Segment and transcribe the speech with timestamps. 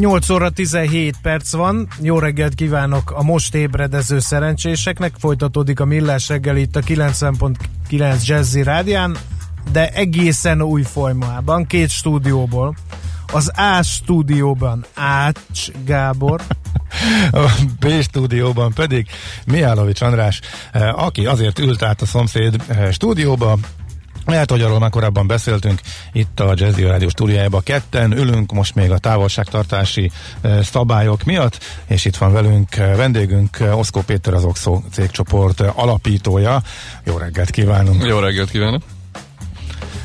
[0.00, 1.88] 8 óra 17 perc van.
[2.00, 5.14] Jó reggelt kívánok a most ébredező szerencséseknek.
[5.18, 9.16] Folytatódik a Millás reggel itt a 90.9 Jazzy Rádián,
[9.72, 12.76] de egészen új formában, két stúdióból.
[13.32, 16.40] Az A stúdióban Ács Gábor.
[17.32, 17.46] A
[17.80, 19.06] B stúdióban pedig
[19.46, 20.40] Miálovics András,
[20.72, 23.58] eh, aki azért ült át a szomszéd eh, stúdióba,
[24.26, 25.80] lehet, hogy arról már korábban beszéltünk
[26.12, 27.62] itt a Jazzy Rádió stúdiójában.
[27.62, 30.10] Ketten ülünk most még a távolságtartási
[30.40, 35.60] e, szabályok miatt, és itt van velünk e, vendégünk e, Oszkó Péter az Oxo cégcsoport
[35.60, 36.62] alapítója.
[37.04, 38.04] Jó reggelt kívánunk!
[38.04, 38.82] Jó reggelt kívánok!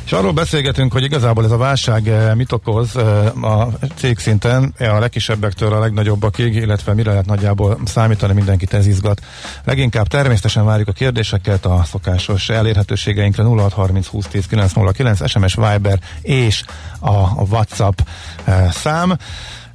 [0.05, 4.73] És arról beszélgetünk, hogy igazából ez a válság eh, mit okoz eh, a cég szinten,
[4.79, 9.21] a legkisebbektől a legnagyobbakig, illetve mire lehet nagyjából számítani, mindenkit ez izgat.
[9.63, 16.63] Leginkább természetesen várjuk a kérdéseket a szokásos elérhetőségeinkre 0630 20 10 909, SMS Viber és
[16.99, 17.99] a WhatsApp
[18.43, 19.17] eh, szám.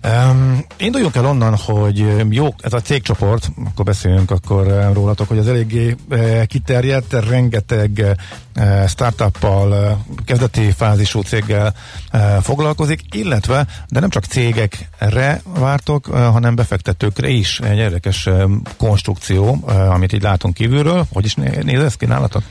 [0.05, 5.49] Um, induljunk el onnan, hogy jó, ez a cégcsoport, akkor beszéljünk akkor rólatok, hogy az
[5.49, 8.17] eléggé uh, kiterjedt, rengeteg
[8.57, 11.75] uh, startuppal, uh, kezdeti fázisú céggel
[12.13, 17.61] uh, foglalkozik, illetve, de nem csak cégekre vártok, uh, hanem befektetőkre is.
[17.61, 18.29] Egy érdekes
[18.77, 21.07] konstrukció, amit így látunk kívülről.
[21.13, 22.43] Hogy is néz ez ki nálatok?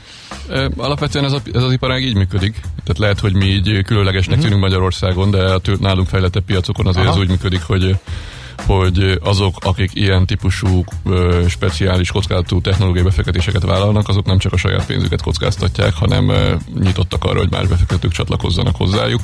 [0.76, 2.52] Alapvetően ez, a, ez az iparág így működik.
[2.60, 4.42] Tehát lehet, hogy mi így különlegesnek uh-huh.
[4.42, 7.14] tűnünk Magyarországon, de a nálunk fejlettebb piacokon azért Aha.
[7.14, 7.96] ez úgy működik, hogy
[8.66, 10.84] hogy azok, akik ilyen típusú
[11.48, 16.32] speciális kockázatú technológiai befektetéseket vállalnak, azok nem csak a saját pénzüket kockáztatják, hanem
[16.80, 19.22] nyitottak arra, hogy más befektetők csatlakozzanak hozzájuk.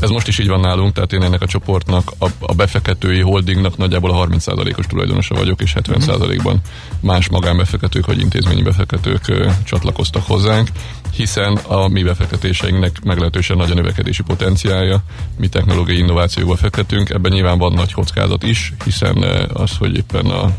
[0.00, 3.76] Ez most is így van nálunk, tehát én ennek a csoportnak, a, a befektetői holdingnak
[3.76, 6.60] nagyjából a 30%-os tulajdonosa vagyok, és 70%-ban
[7.00, 10.68] más magánbefektetők vagy intézményi befektetők ö, csatlakoztak hozzánk,
[11.16, 15.02] hiszen a mi befektetéseinknek meglehetősen nagy a növekedési potenciálja,
[15.38, 20.26] mi technológiai innovációba fektetünk, ebben nyilván van nagy kockázat is, hiszen eh, az, hogy éppen
[20.26, 20.50] a,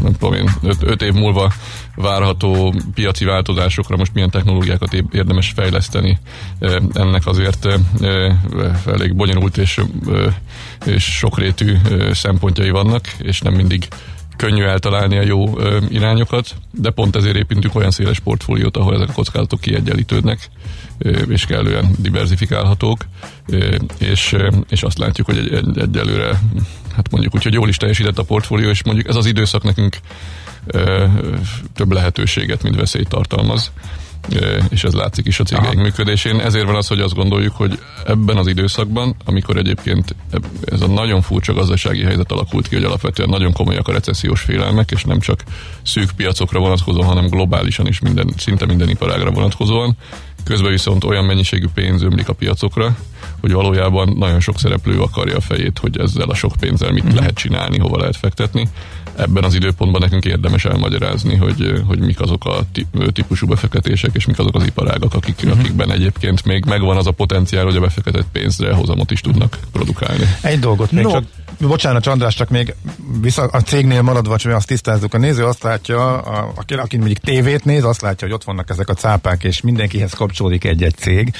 [0.00, 1.52] nem tudom én, öt, öt év múlva
[1.94, 6.18] várható piaci változásokra most milyen technológiákat érdemes fejleszteni,
[6.58, 7.80] eh, ennek azért eh,
[8.86, 9.80] elég bonyolult és,
[10.84, 11.76] és sokrétű
[12.12, 13.88] szempontjai vannak, és nem mindig
[14.38, 19.08] könnyű eltalálni a jó ö, irányokat, de pont ezért építünk olyan széles portfóliót, ahol ezek
[19.08, 20.48] a kockázatok kiegyenlítődnek,
[20.98, 23.06] ö, és kellően diversifikálhatók,
[23.46, 26.40] ö, és, ö, és azt látjuk, hogy egy, egy, egyelőre
[26.96, 29.96] hát mondjuk úgy, hogy jól is teljesített a portfólió, és mondjuk ez az időszak nekünk
[30.66, 31.04] ö,
[31.74, 33.72] több lehetőséget, mint veszélyt tartalmaz
[34.68, 35.82] és ez látszik is a cégeink Aha.
[35.82, 36.40] működésén.
[36.40, 40.14] Ezért van az, hogy azt gondoljuk, hogy ebben az időszakban, amikor egyébként
[40.64, 44.90] ez a nagyon furcsa gazdasági helyzet alakult ki, hogy alapvetően nagyon komolyak a recessziós félelmek,
[44.90, 45.42] és nem csak
[45.82, 49.96] szűk piacokra vonatkozóan, hanem globálisan is minden, szinte minden iparágra vonatkozóan,
[50.44, 52.96] közben viszont olyan mennyiségű pénz ömlik a piacokra,
[53.40, 57.14] hogy valójában nagyon sok szereplő akarja a fejét, hogy ezzel a sok pénzzel mit mm.
[57.14, 58.68] lehet csinálni, hova lehet fektetni.
[59.16, 62.60] Ebben az időpontban nekünk érdemes elmagyarázni, hogy, hogy mik azok a
[63.12, 65.50] típusú befektetések, és mik azok az iparágak, akik, mm.
[65.50, 70.24] akikben egyébként még megvan az a potenciál, hogy a befektetett pénzre hozamot is tudnak produkálni.
[70.40, 71.10] Egy dolgot még no.
[71.10, 71.24] csak
[71.60, 72.74] Bocsánat, András, csak még
[73.20, 75.14] vissza a cégnél maradva, csak azt tisztázzuk.
[75.14, 78.70] A néző azt látja, a, aki, aki mondjuk tévét néz, azt látja, hogy ott vannak
[78.70, 81.32] ezek a cápák, és mindenkihez kapcsolódik egy-egy cég.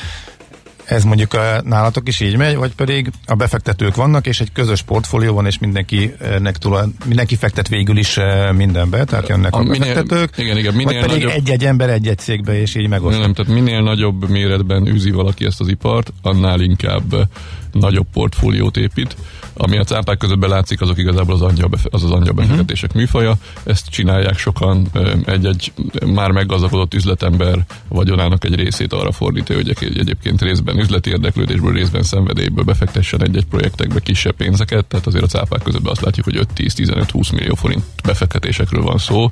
[0.89, 4.83] Ez mondjuk a, nálatok is így megy, vagy pedig a befektetők vannak, és egy közös
[4.83, 9.63] portfólió van, és mindenkinek tulaj, mindenki fektet végül is eh, mindenbe, tehát jönnek a, a
[9.63, 13.21] minél, befektetők, igen, igen, minél vagy pedig nagyobb, egy-egy ember egy-egy cégbe, és így megosztja.
[13.21, 17.29] Nem, tehát minél nagyobb méretben űzi valaki ezt az ipart, annál inkább
[17.73, 19.17] nagyobb portfóliót épít.
[19.55, 22.51] Ami a cápák között belátszik, azok igazából az angyal, befe- az, az angyal mhm.
[22.51, 22.95] uh-huh.
[22.95, 23.35] műfaja.
[23.65, 24.89] Ezt csinálják sokan,
[25.25, 25.73] egy-egy
[26.07, 32.65] már meggazdagodott üzletember vagyonának egy részét arra fordítja, hogy egyébként részben üzleti érdeklődésből, részben szenvedélyből
[32.65, 34.85] befektessen egy-egy projektekbe kisebb pénzeket.
[34.85, 39.31] Tehát azért a cápák között azt látjuk, hogy 5-10-15-20 millió forint befektetésekről van szó.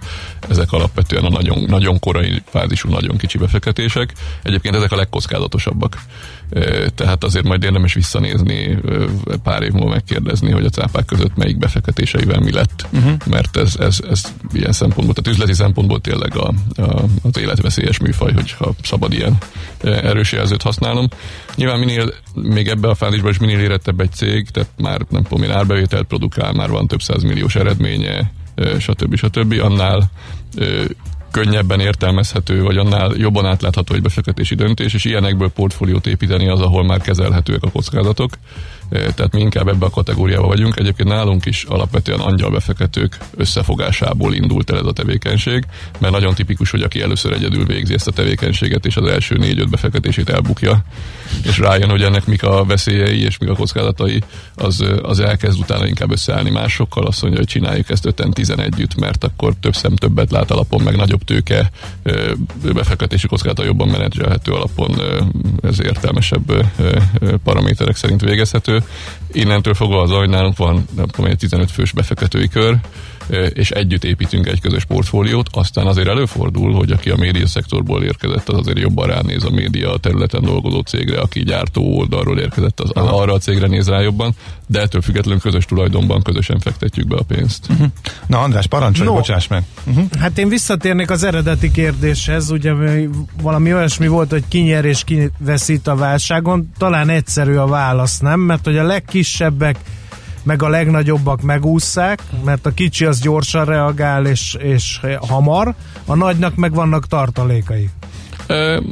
[0.48, 4.12] Ezek alapvetően a nagyon, nagyon korai fázisú, nagyon kicsi befektetések.
[4.42, 5.98] Egyébként ezek a legkockázatosabbak.
[6.94, 8.78] Tehát azért majd érdemes visszanézni,
[9.42, 13.12] pár év múlva megkérdezni, hogy a cápák között melyik befektetéseivel mi lett, uh-huh.
[13.26, 18.32] mert ez, ez, ez ilyen szempontból, tehát üzleti szempontból tényleg a, a, az életveszélyes műfaj,
[18.32, 19.36] hogyha szabad ilyen
[19.82, 21.08] erős jelzőt használnom.
[21.54, 25.42] Nyilván minél, még ebbe a fázisban is minél érettebb egy cég, tehát már nem tudom
[25.42, 28.32] én árbevételt produkál, már van több milliós eredménye,
[28.78, 29.16] stb.
[29.16, 29.60] stb.
[29.60, 30.10] annál
[31.42, 36.84] könnyebben értelmezhető, vagy annál jobban átlátható egy befektetési döntés, és ilyenekből portfóliót építeni az, ahol
[36.84, 38.32] már kezelhetőek a kockázatok.
[38.90, 40.78] Tehát mi inkább ebbe a kategóriába vagyunk.
[40.78, 45.64] Egyébként nálunk is alapvetően angyalbefektetők összefogásából indult el ez a tevékenység,
[45.98, 49.70] mert nagyon tipikus, hogy aki először egyedül végzi ezt a tevékenységet, és az első négy-öt
[49.70, 50.84] befektetését elbukja,
[51.42, 54.22] és rájön, hogy ennek mik a veszélyei és mik a kockázatai,
[54.54, 59.24] az, az elkezd utána inkább összeállni másokkal, azt mondja, hogy csináljuk ezt 5-10 együtt, mert
[59.24, 61.70] akkor több szem többet lát alapon, meg nagyobb tőke
[62.72, 65.00] befektetési kockázata jobban menedzselhető alapon
[65.62, 66.66] ez értelmesebb
[67.44, 68.82] paraméterek szerint végezhető.
[69.32, 72.78] Innentől fogva az, hogy nálunk van nem tudom, egy 15 fős befektetői kör,
[73.52, 78.48] és együtt építünk egy közös portfóliót, aztán azért előfordul, hogy aki a média szektorból érkezett,
[78.48, 83.06] az azért jobban ránéz a média területen dolgozó cégre, aki gyártó oldalról érkezett, az, az
[83.06, 84.34] arra a cégre néz rá jobban,
[84.66, 87.66] de ettől függetlenül közös tulajdonban közösen fektetjük be a pénzt.
[87.70, 87.86] Uh-huh.
[88.26, 89.14] Na András, parancsolj, no.
[89.14, 89.62] bocsáss meg.
[89.86, 90.04] Uh-huh.
[90.18, 92.72] Hát én visszatérnék az eredeti kérdéshez, ugye
[93.42, 98.18] valami olyasmi volt, hogy ki nyer és ki veszít a válságon, talán egyszerű a válasz,
[98.18, 98.40] nem?
[98.40, 99.78] Mert hogy a legkisebbek
[100.46, 106.54] meg a legnagyobbak megúszszák, mert a kicsi az gyorsan reagál és, és hamar, a nagynak
[106.54, 107.90] meg vannak tartalékai.
[108.46, 108.82] E,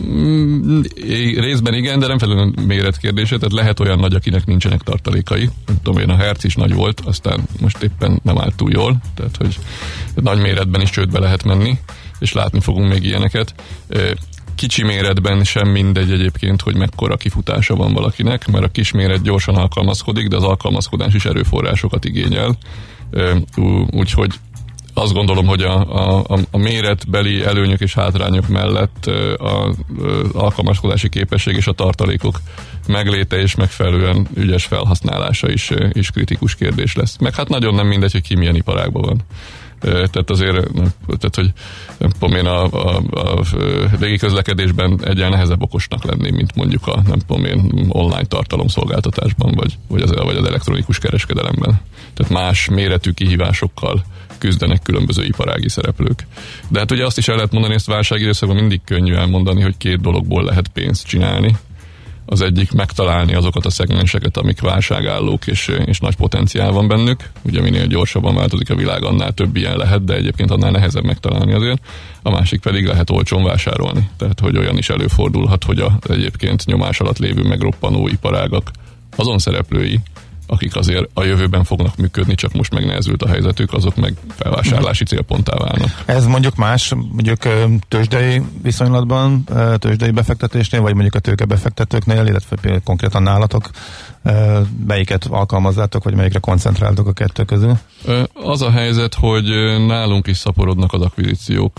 [1.36, 5.50] részben igen, de nem felelően méret kérdése, tehát lehet olyan nagy, akinek nincsenek tartalékai.
[5.66, 8.96] Nem tudom én, a Herc is nagy volt, aztán most éppen nem állt túl jól,
[9.14, 9.58] tehát hogy
[10.14, 11.78] nagy méretben is csődbe lehet menni,
[12.18, 13.54] és látni fogunk még ilyeneket
[14.54, 19.54] kicsi méretben sem mindegy egyébként, hogy mekkora kifutása van valakinek, mert a kis méret gyorsan
[19.54, 22.56] alkalmazkodik, de az alkalmazkodás is erőforrásokat igényel.
[23.90, 24.34] Úgyhogy
[24.94, 25.74] azt gondolom, hogy a,
[26.22, 29.06] a, a méretbeli előnyök és hátrányok mellett
[29.36, 29.76] az
[30.32, 32.40] alkalmazkodási képesség és a tartalékok
[32.86, 37.16] megléte és megfelelően ügyes felhasználása is, is kritikus kérdés lesz.
[37.16, 39.22] Meg hát nagyon nem mindegy, hogy ki milyen iparágban van
[39.84, 40.70] tehát azért,
[41.06, 41.52] tehát hogy
[41.98, 43.42] nem tudom én, a, a, a
[44.00, 49.78] régi közlekedésben egyen nehezebb okosnak lenni, mint mondjuk a nem tudom én, online tartalomszolgáltatásban, vagy,
[49.88, 51.81] vagy, az, vagy az elektronikus kereskedelemben.
[52.14, 54.04] Tehát más méretű kihívásokkal
[54.38, 56.26] küzdenek különböző iparági szereplők.
[56.69, 60.00] De hát ugye azt is el lehet mondani, ezt válságidőszakban mindig könnyű elmondani, hogy két
[60.00, 61.56] dologból lehet pénzt csinálni
[62.26, 67.30] az egyik megtalálni azokat a szegmenseket, amik válságállók és, és nagy potenciál van bennük.
[67.42, 71.52] Ugye minél gyorsabban változik a világ, annál több ilyen lehet, de egyébként annál nehezebb megtalálni
[71.52, 71.82] azért.
[72.22, 74.08] A másik pedig lehet olcsón vásárolni.
[74.16, 78.70] Tehát, hogy olyan is előfordulhat, hogy az egyébként nyomás alatt lévő megroppanó iparágak
[79.16, 80.00] azon szereplői,
[80.46, 85.56] akik azért a jövőben fognak működni, csak most megnehezült a helyzetük, azok meg felvásárlási célponttá
[85.56, 86.02] válnak.
[86.06, 87.38] Ez mondjuk más, mondjuk
[87.88, 89.44] tőzsdei viszonylatban,
[89.79, 93.70] tőzsdei befektetésnél, vagy mondjuk a tőke befektetőknél, illetve például konkrétan nálatok,
[94.87, 97.79] melyiket alkalmazzátok, vagy melyikre koncentráltok a kettő közül?
[98.32, 99.44] Az a helyzet, hogy
[99.87, 101.79] nálunk is szaporodnak az akvizíciók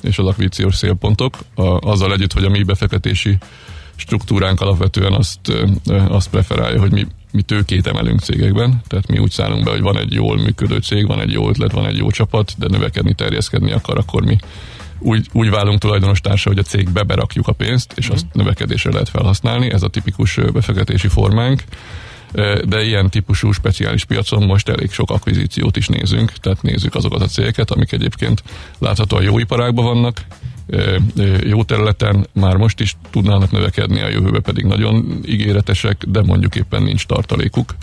[0.00, 1.38] és az akvizíciós célpontok,
[1.80, 3.38] azzal együtt, hogy a mi befektetési
[3.96, 5.40] struktúránk alapvetően azt,
[6.08, 9.98] azt preferálja, hogy mi mi tőkét emelünk cégekben, tehát mi úgy szállunk be, hogy van
[9.98, 13.72] egy jól működő cég, van egy jó ötlet, van egy jó csapat, de növekedni, terjeszkedni
[13.72, 14.38] akar, akkor mi
[14.98, 19.08] úgy, úgy válunk tulajdonos társa, hogy a cégbe berakjuk a pénzt, és azt növekedésre lehet
[19.08, 21.62] felhasználni, ez a tipikus befektetési formánk.
[22.64, 27.26] De ilyen típusú speciális piacon most elég sok akvizíciót is nézünk, tehát nézzük azokat a
[27.26, 28.42] cégeket, amik egyébként
[28.78, 30.20] láthatóan jó iparágban vannak,
[31.44, 36.82] jó területen már most is tudnának növekedni, a jövőbe pedig nagyon ígéretesek, de mondjuk éppen
[36.82, 37.74] nincs tartalékuk,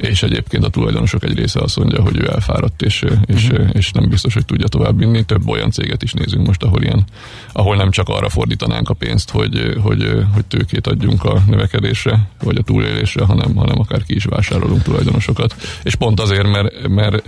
[0.00, 3.68] és egyébként a tulajdonosok egy része azt mondja, hogy ő elfáradt, és, és, uh-huh.
[3.72, 5.24] és nem biztos, hogy tudja tovább vinni.
[5.24, 7.04] Több olyan céget is nézünk most, ahol ilyen,
[7.52, 12.56] ahol nem csak arra fordítanánk a pénzt, hogy, hogy, hogy tőkét adjunk a növekedésre, vagy
[12.56, 15.54] a túlélésre, hanem, hanem akár ki is vásárolunk tulajdonosokat.
[15.82, 17.22] És pont azért, mert, mert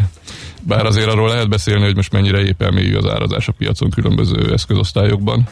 [0.63, 4.53] bár azért arról lehet beszélni, hogy most mennyire épp elmélyű az árazás a piacon különböző
[4.53, 5.49] eszközosztályokban,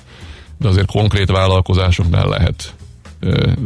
[0.59, 2.75] de azért konkrét vállalkozásoknál lehet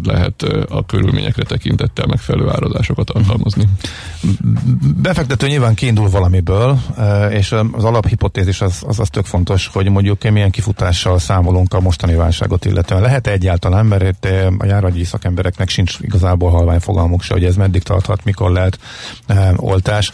[0.05, 3.65] lehet a körülményekre tekintettel megfelelő árazásokat alkalmazni.
[4.97, 6.79] Befektető nyilván kiindul valamiből,
[7.31, 12.15] és az alaphipotézis az, az, az tök fontos, hogy mondjuk milyen kifutással számolunk a mostani
[12.15, 13.01] válságot illetően.
[13.01, 14.27] Lehet egyáltalán, mert
[14.59, 18.79] a járványi szakembereknek sincs igazából halvány fogalmuk se, hogy ez meddig tarthat, mikor lehet
[19.57, 20.11] oltás.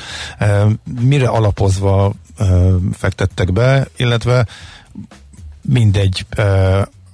[1.00, 2.12] Mire alapozva
[2.92, 4.46] fektettek be, illetve
[5.62, 6.26] mindegy,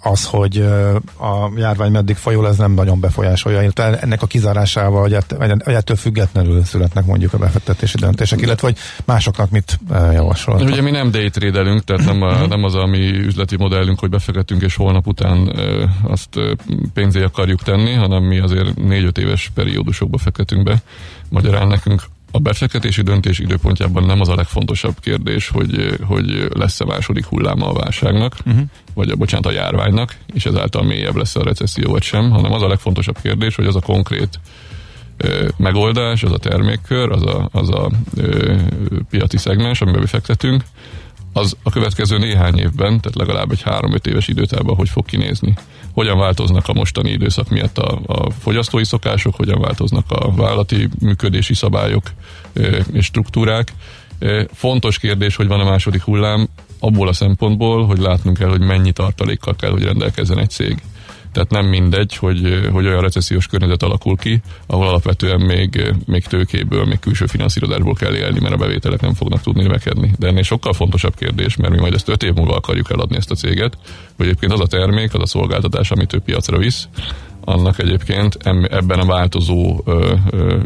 [0.03, 0.59] az, hogy
[1.21, 3.71] a járvány meddig fajul, ez nem nagyon befolyásolja.
[3.75, 9.79] Ennek a kizárásával, hogy ettől függetlenül születnek mondjuk a befektetési döntések, illetve hogy másoknak mit
[9.91, 10.61] javasol.
[10.61, 14.63] Ugye mi nem daytradelünk, tehát nem, a, nem az a mi üzleti modellünk, hogy befektetünk
[14.63, 15.53] és holnap után
[16.03, 16.29] azt
[16.95, 20.83] pénzé akarjuk tenni, hanem mi azért négy-öt éves periódusokba fektetünk be.
[21.29, 22.03] Magyarán nekünk
[22.39, 27.73] a befektetési döntés időpontjában nem az a legfontosabb kérdés, hogy, hogy lesz-e második hulláma a
[27.73, 28.63] válságnak, uh-huh.
[28.95, 32.63] vagy a, bocsánat, a járványnak, és ezáltal mélyebb lesz a recesszió vagy sem, hanem az
[32.63, 34.41] a legfontosabb kérdés, hogy az a konkrét
[35.17, 38.55] ö, megoldás, az a termékkör, az a, az a ö,
[39.11, 40.63] piaci szegmens, amiben befektetünk,
[41.33, 45.55] az a következő néhány évben, tehát legalább egy három-öt éves időtában hogy fog kinézni.
[45.99, 51.55] Hogyan változnak a mostani időszak miatt a, a fogyasztói szokások, hogyan változnak a vállalati működési
[51.55, 52.11] szabályok
[52.93, 53.73] és struktúrák.
[54.53, 58.93] Fontos kérdés, hogy van a második hullám, abból a szempontból, hogy látnunk kell, hogy mennyi
[58.93, 60.83] tartalékkal kell, hogy rendelkezzen egy cég.
[61.39, 66.85] Tehát nem mindegy, hogy, hogy olyan recessziós környezet alakul ki, ahol alapvetően még, még tőkéből,
[66.85, 70.13] még külső finanszírozásból kell élni, mert a bevételek nem fognak tudni növekedni.
[70.19, 73.31] De ennél sokkal fontosabb kérdés, mert mi majd ezt öt év múlva akarjuk eladni ezt
[73.31, 73.79] a céget,
[74.17, 76.89] hogy egyébként az a termék, az a szolgáltatás, amit ő piacra visz,
[77.45, 78.37] annak egyébként
[78.71, 79.85] ebben a változó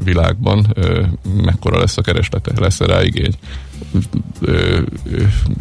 [0.05, 0.76] világban
[1.45, 3.33] mekkora lesz a kereslete, lesz-e rá igény.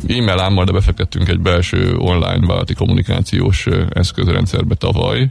[0.08, 5.30] E-mail ámmal, de befektettünk egy belső online vállalati kommunikációs eszközrendszerbe tavaly,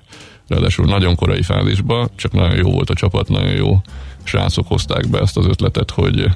[0.48, 3.80] ráadásul nagyon korai fázisba, csak nagyon jó volt a csapat, nagyon jó
[4.22, 6.30] srácok hozták be ezt az ötletet, hogy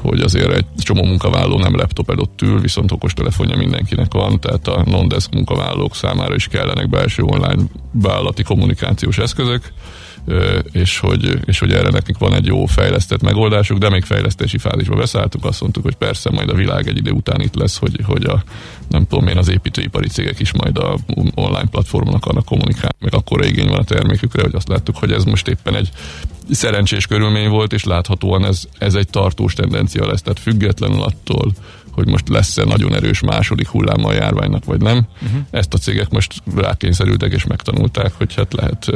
[0.00, 4.82] hogy azért egy csomó munkavállaló nem laptop előtt ül, viszont okostelefonja mindenkinek van, tehát a
[4.86, 9.72] non-desk munkavállalók számára is kellenek belső online vállalati kommunikációs eszközök,
[10.72, 14.96] és hogy, és hogy erre nekik van egy jó fejlesztett megoldásuk, de még fejlesztési fázisba
[14.96, 18.24] beszálltunk, azt mondtuk, hogy persze majd a világ egy idő után itt lesz, hogy, hogy
[18.24, 18.42] a,
[18.88, 20.98] nem tudom én, az építőipari cégek is majd a
[21.34, 25.24] online platformon akarnak kommunikálni, meg akkor igény van a termékükre, hogy azt láttuk, hogy ez
[25.24, 25.88] most éppen egy
[26.50, 31.52] szerencsés körülmény volt, és láthatóan ez, ez egy tartós tendencia lesz, tehát függetlenül attól,
[31.98, 35.06] hogy most lesz-e nagyon erős második hulláma a járványnak, vagy nem.
[35.22, 35.40] Uh-huh.
[35.50, 38.92] Ezt a cégek most rákényszerültek és megtanulták, hogy hát lehet,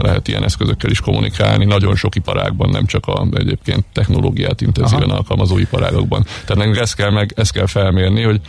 [0.00, 1.64] lehet ilyen eszközökkel is kommunikálni.
[1.64, 5.16] Nagyon sok iparágban, nem csak a egyébként technológiát intenzíven Aha.
[5.16, 6.22] alkalmazó iparágokban.
[6.22, 8.40] Tehát nekünk ezt kell, meg, ezt kell felmérni, hogy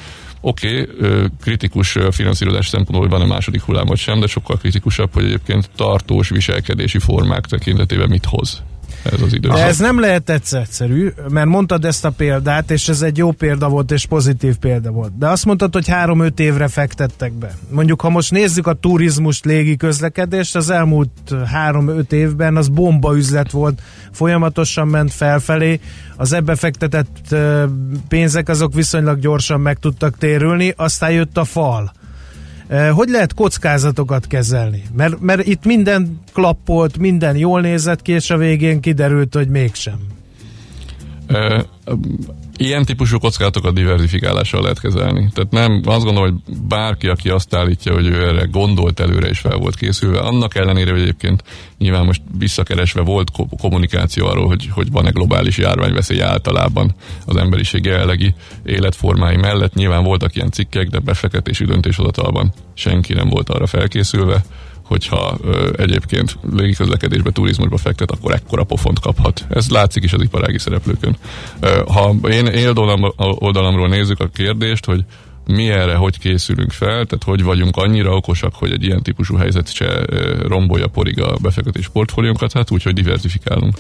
[0.42, 5.24] oké, okay, kritikus finanszírozás szempontból van a második hullám vagy sem, de sokkal kritikusabb, hogy
[5.24, 8.64] egyébként tartós viselkedési formák tekintetében mit hoz
[9.12, 9.50] ez az idő.
[9.50, 13.70] De ez nem lehet egyszerű, mert mondtad ezt a példát, és ez egy jó példa
[13.70, 15.18] volt, és pozitív példa volt.
[15.18, 17.56] De azt mondtad, hogy három-öt évre fektettek be.
[17.70, 23.52] Mondjuk, ha most nézzük a turizmust, légi közlekedést, az elmúlt három-öt évben az bomba üzlet
[23.52, 23.82] volt,
[24.12, 25.80] folyamatosan ment felfelé,
[26.16, 27.36] az ebbe fektetett
[28.08, 31.92] pénzek azok viszonylag gyorsan meg tudtak térülni, aztán jött a fal
[32.94, 34.84] hogy lehet kockázatokat kezelni?
[34.96, 40.00] Mert, mert itt minden klappolt, minden jól nézett ki, és a végén kiderült, hogy mégsem.
[42.58, 45.30] Ilyen típusú kockázatokat diversifikálással lehet kezelni.
[45.34, 49.40] Tehát nem, azt gondolom, hogy bárki, aki azt állítja, hogy ő erre gondolt előre és
[49.40, 51.44] fel volt készülve, annak ellenére, hogy egyébként
[51.78, 53.32] nyilván most visszakeresve volt
[53.62, 56.96] kommunikáció arról, hogy, hogy van-e globális járványveszély általában
[57.26, 58.34] az emberiség jelenlegi
[58.66, 59.74] életformái mellett.
[59.74, 64.44] Nyilván voltak ilyen cikkek, de befektetési döntéshozatalban senki nem volt arra felkészülve
[64.86, 69.46] hogyha ö, egyébként légiközlekedésbe, turizmusba fektet, akkor ekkora pofont kaphat.
[69.50, 71.18] Ez látszik is az iparági szereplőkön.
[71.60, 75.06] Ö, ha én, én oldalam, oldalamról nézzük a kérdést, hogy
[75.48, 79.74] mi erre hogy készülünk fel, tehát hogy vagyunk annyira okosak, hogy egy ilyen típusú helyzet
[79.74, 80.06] se
[80.48, 83.78] rombolja porig a befektetés portfóliónkat, hát úgy, hogy diversifikálunk.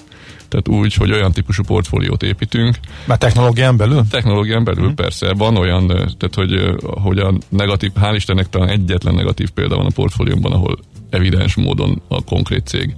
[0.48, 2.76] Tehát úgy, hogy olyan típusú portfóliót építünk.
[3.06, 4.04] Már technológián belül?
[4.10, 4.96] Technológián belül, hmm.
[4.96, 5.34] persze.
[5.34, 9.92] Van olyan, tehát hogy, hogy a negatív, hál' Istennek talán egyetlen negatív példa van a
[9.96, 10.78] portfóliómban, ahol
[11.10, 12.96] evidens módon a konkrét cég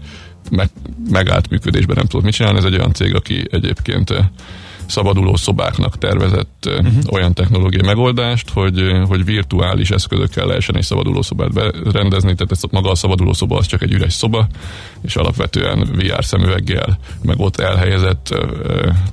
[0.52, 0.70] meg,
[1.10, 2.58] megállt működésben nem tudott mit csinálni.
[2.58, 4.14] Ez egy olyan cég, aki egyébként
[4.88, 6.94] szabaduló szobáknak tervezett uh-huh.
[7.12, 12.90] olyan technológiai megoldást, hogy, hogy virtuális eszközökkel lehessen egy szabaduló szobát berendezni, tehát ez maga
[12.90, 14.48] a szabaduló szoba az csak egy üres szoba,
[15.02, 18.36] és alapvetően VR szemüveggel, meg ott elhelyezett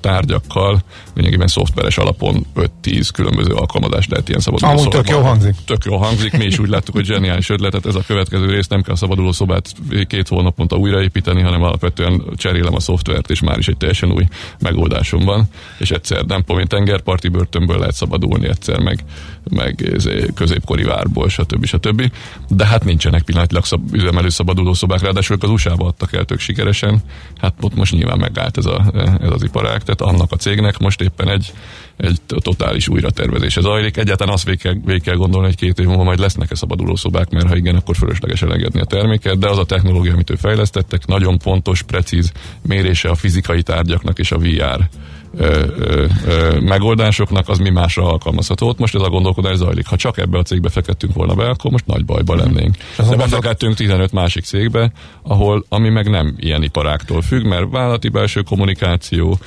[0.01, 0.83] tárgyakkal,
[1.15, 2.47] lényegében szoftveres alapon
[2.83, 5.55] 5-10 különböző alkalmazást lehet ilyen szabaduló Amúgy tök jó hangzik.
[5.65, 8.83] Tök jó hangzik, mi is úgy láttuk, hogy zseniális ötletet, ez a következő rész, nem
[8.83, 9.73] kell a szabaduló szobát
[10.07, 14.25] két hónaponta újraépíteni, hanem alapvetően cserélem a szoftvert, és már is egy teljesen új
[14.59, 19.05] megoldásom van és egyszer nem tudom, tengerparti börtönből lehet szabadulni, egyszer meg,
[19.51, 19.93] meg
[20.35, 21.65] középkori várból, stb.
[21.65, 22.11] stb.
[22.49, 27.03] De hát nincsenek pillanatilag szab, üzemelő szabaduló szobák, ráadásul az USA-ba adtak el tök sikeresen,
[27.37, 31.01] hát ott most nyilván megállt ez, a, ez az iparág, tehát annak a cégnek most
[31.01, 31.53] éppen egy,
[31.97, 33.97] egy totális újratervezése zajlik.
[33.97, 37.31] Egyáltalán azt végig kell, végig kell gondolni, hogy két év múlva majd lesznek-e szabaduló szobák,
[37.31, 41.07] mert ha igen, akkor fölösleges elengedni a terméket, de az a technológia, amit ő fejlesztettek,
[41.07, 44.89] nagyon pontos, precíz mérése a fizikai tárgyaknak és a VR
[45.37, 48.69] ö, ö, ö, megoldásoknak, az mi másra alkalmazható.
[48.69, 49.87] Ott most ez a gondolkodás zajlik.
[49.87, 52.45] Ha csak ebbe a cégbe fektettünk volna be, akkor most nagy bajba mhm.
[52.45, 52.77] lennénk.
[53.03, 53.09] Mm.
[53.09, 58.43] De befektettünk 15 másik cégbe, ahol, ami meg nem ilyen iparáktól függ, mert vállalati belső
[58.43, 59.39] kommunikáció,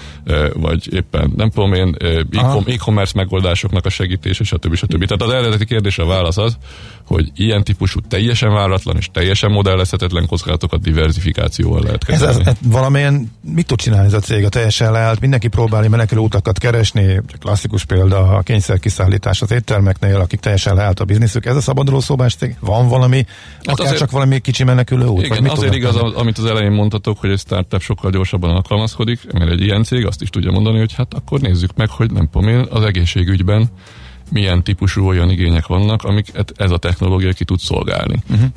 [0.53, 1.96] vagy éppen nem tudom én,
[2.65, 4.75] e-commerce megoldásoknak a segítése, stb.
[4.75, 5.06] stb.
[5.06, 6.58] Tehát az eredeti kérdésre a válasz az,
[7.06, 12.41] hogy ilyen típusú teljesen váratlan és teljesen modellezhetetlen kockázatokat diversifikációval lehet kezelni.
[12.41, 14.46] Ez, ez, ez valamilyen, mit tud csinálni ez a cég?
[14.46, 20.39] A teljesen leállt, mindenki próbálja menekülő utakat keresni, klasszikus példa a kényszerkiszállítás az éttermeknél, akik
[20.39, 21.46] teljesen leállt a bizniszük.
[21.46, 22.55] Ez a szabaduló szobás cég?
[22.60, 25.25] Van valami, hát akár azért, csak valami kicsi menekülő út?
[25.25, 29.31] Igen, vagy azért igaz, az, amit az elején mondtatok, hogy egy startup sokkal gyorsabban alkalmazkodik,
[29.31, 32.29] mert egy ilyen cég azt is tudja mondani, hogy hát akkor nézzük meg, hogy nem
[32.31, 33.69] tudom én, az egészségügyben
[34.31, 38.15] milyen típusú olyan igények vannak, amik ez a technológia ki tud szolgálni.
[38.29, 38.48] Uh-huh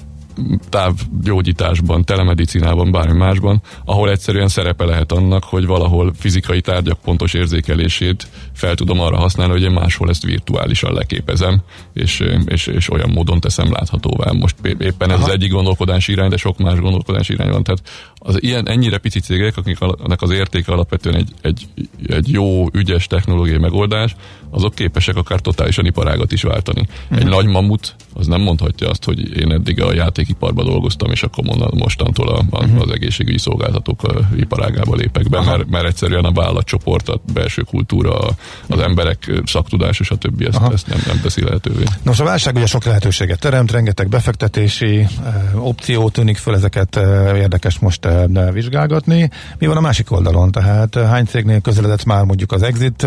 [0.68, 8.28] távgyógyításban, telemedicinában, bármi másban, ahol egyszerűen szerepe lehet annak, hogy valahol fizikai tárgyak pontos érzékelését
[8.52, 11.60] fel tudom arra használni, hogy én máshol ezt virtuálisan leképezem,
[11.92, 14.30] és, és, és olyan módon teszem láthatóvá.
[14.30, 15.24] Most éppen ez Aha.
[15.24, 17.62] az egyik gondolkodási irány, de sok más gondolkodási irány van.
[17.62, 17.82] Tehát
[18.22, 21.68] az ilyen ennyire pici cégek, akiknek az értéke alapvetően egy, egy,
[22.06, 24.16] egy jó, ügyes technológiai megoldás,
[24.50, 26.80] azok képesek akár totálisan iparágat is váltani.
[26.80, 27.18] Uh-huh.
[27.18, 31.44] Egy nagy mamut az nem mondhatja azt, hogy én eddig a játékiparban dolgoztam, és akkor
[31.74, 32.80] mostantól a, a, uh-huh.
[32.80, 34.00] az egészségügyi szolgáltatók
[34.36, 38.18] iparágába lépek be, mert, mert egyszerűen a vállalatcsoport, a belső kultúra,
[38.66, 40.42] az emberek szaktudása, stb.
[40.42, 41.84] ezt, ezt nem, nem teszi lehetővé.
[42.02, 45.06] Nos, a válság ugye sok lehetőséget teremt, rengeteg befektetési
[45.54, 46.96] opció tűnik föl, ezeket
[47.36, 48.08] érdekes most
[48.52, 49.30] vizsgálgatni.
[49.58, 50.50] Mi van a másik oldalon?
[50.50, 53.06] Tehát hány cégnél közeledett már mondjuk az exit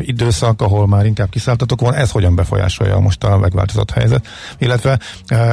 [0.00, 4.26] időszak, ahol már inkább kiszálltatok van, ez hogyan befolyásolja most a megváltozott helyzet,
[4.58, 4.98] illetve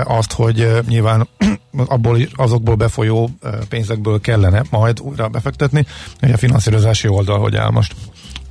[0.04, 1.28] azt, hogy nyilván
[1.88, 3.30] abból, azokból befolyó
[3.70, 5.86] pénzekből kellene majd újra befektetni,
[6.20, 7.96] hogy a finanszírozási oldal hogy áll most?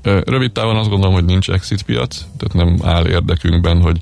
[0.02, 4.00] Rövid távon azt gondolom, hogy nincs exit piac, tehát nem áll érdekünkben, hogy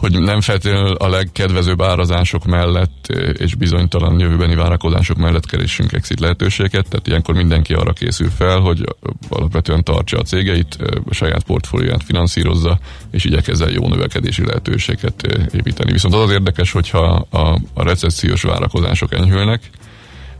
[0.00, 3.06] hogy nem feltétlenül a legkedvezőbb árazások mellett
[3.38, 8.84] és bizonytalan jövőbeni várakozások mellett keresünk exit lehetőségeket, tehát ilyenkor mindenki arra készül fel, hogy
[9.28, 10.78] alapvetően tartsa a cégeit,
[11.08, 12.78] a saját portfólióját finanszírozza,
[13.10, 15.92] és igyekezzen jó növekedési lehetőséget építeni.
[15.92, 19.70] Viszont az az érdekes, hogyha a, a recessziós várakozások enyhülnek,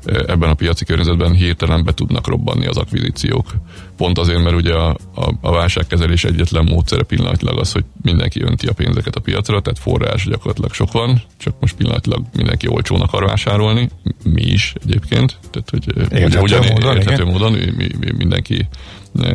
[0.05, 3.55] ebben a piaci környezetben hirtelen be tudnak robbanni az akvizíciók.
[3.97, 8.67] Pont azért, mert ugye a, a, a válságkezelés egyetlen módszere pillanatilag az, hogy mindenki önti
[8.67, 13.25] a pénzeket a piacra, tehát forrás gyakorlatilag sok van, csak most pillanatilag mindenki olcsón akar
[13.25, 13.89] vásárolni,
[14.25, 18.69] mi is egyébként, tehát hogy érthető ugyan, módon, érthető módon mi, mi, mindenki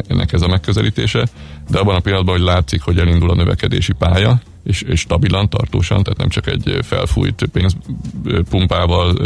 [0.08, 1.28] ennek ez a megközelítése,
[1.70, 6.04] de abban a pillanatban, hogy látszik, hogy elindul a növekedési pálya, és, és stabilan, tartósan,
[6.04, 9.18] tehát nem csak egy felfújt pénzpumpával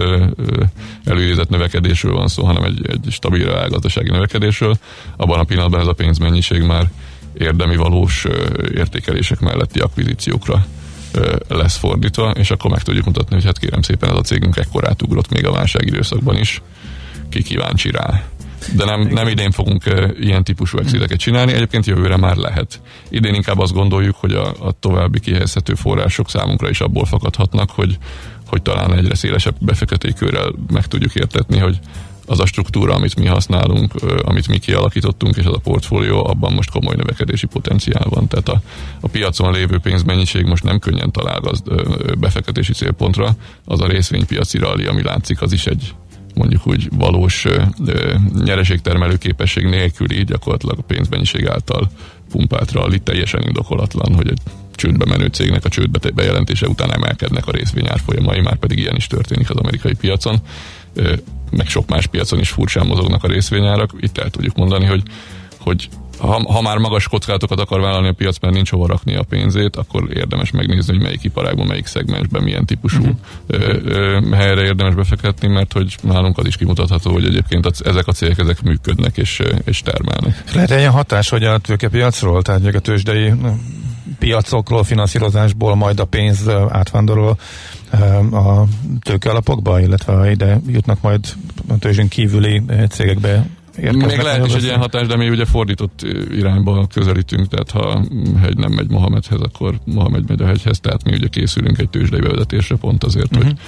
[1.05, 4.77] előidézett növekedésről van szó, hanem egy, egy stabil gazdasági növekedésről.
[5.17, 6.89] Abban a pillanatban ez a pénzmennyiség már
[7.37, 8.25] érdemi valós
[8.75, 10.65] értékelések melletti akvizíciókra
[11.47, 15.01] lesz fordítva, és akkor meg tudjuk mutatni, hogy hát kérem szépen ez a cégünk ekkorát
[15.01, 16.61] ugrott még a válság időszakban is,
[17.29, 18.23] ki kíváncsi rá
[18.75, 19.83] de nem, nem idén fogunk
[20.19, 22.81] ilyen típusú exiteket csinálni, egyébként jövőre már lehet.
[23.09, 27.97] Idén inkább azt gondoljuk, hogy a, a további kihelyezhető források számunkra is abból fakadhatnak, hogy,
[28.47, 31.79] hogy talán egyre szélesebb befektetőkörrel meg tudjuk értetni, hogy
[32.29, 33.93] az a struktúra, amit mi használunk,
[34.23, 38.27] amit mi kialakítottunk, és az a portfólió, abban most komoly növekedési potenciál van.
[38.27, 38.61] Tehát a,
[38.99, 41.63] a piacon lévő pénzmennyiség most nem könnyen talál az
[42.19, 43.35] befektetési célpontra.
[43.65, 45.93] Az a részvénypiaci rally, ami látszik, az is egy
[46.39, 47.47] mondjuk úgy valós
[48.43, 51.89] nyereségtermelő képesség nélküli gyakorlatilag a pénzmennyiség által
[52.31, 54.39] pumpált rally teljesen indokolatlan, hogy egy
[54.75, 59.49] csődbe menő cégnek a csődbe bejelentése után emelkednek a részvényárfolyamai, már pedig ilyen is történik
[59.49, 60.37] az amerikai piacon,
[61.51, 63.93] meg sok más piacon is furcsán mozognak a részvényárak.
[63.99, 65.03] Itt el tudjuk mondani, hogy,
[65.57, 65.89] hogy
[66.19, 69.75] ha, ha már magas kockázatokat akar vállalni a piac, mert nincs hova rakni a pénzét,
[69.75, 73.15] akkor érdemes megnézni, hogy melyik iparágban, melyik szegmensben, milyen típusú uh-huh.
[73.47, 78.07] ö, ö, helyre érdemes befektetni, mert hogy nálunk az is kimutatható, hogy egyébként a, ezek
[78.07, 80.43] a cégek ezek működnek és, és termelnek.
[80.53, 83.33] Lehet ilyen hatás, hogy a tőkepiacról, tehát a tőzsdei
[84.19, 87.37] piacokról, finanszírozásból majd a pénz átvándorol
[88.31, 88.63] a
[89.01, 91.25] tőkealapokba, illetve ide jutnak majd
[91.67, 93.45] a tőzsön kívüli cégekbe
[93.81, 98.03] még lehet is egy ilyen hatás, de mi ugye fordított irányba közelítünk, tehát ha
[98.41, 102.19] hegy nem megy Mohamedhez, akkor Mohamed megy a hegyhez, tehát mi ugye készülünk egy tőzsdei
[102.19, 103.43] bevezetésre pont azért, uh-huh.
[103.43, 103.61] hogy mhm.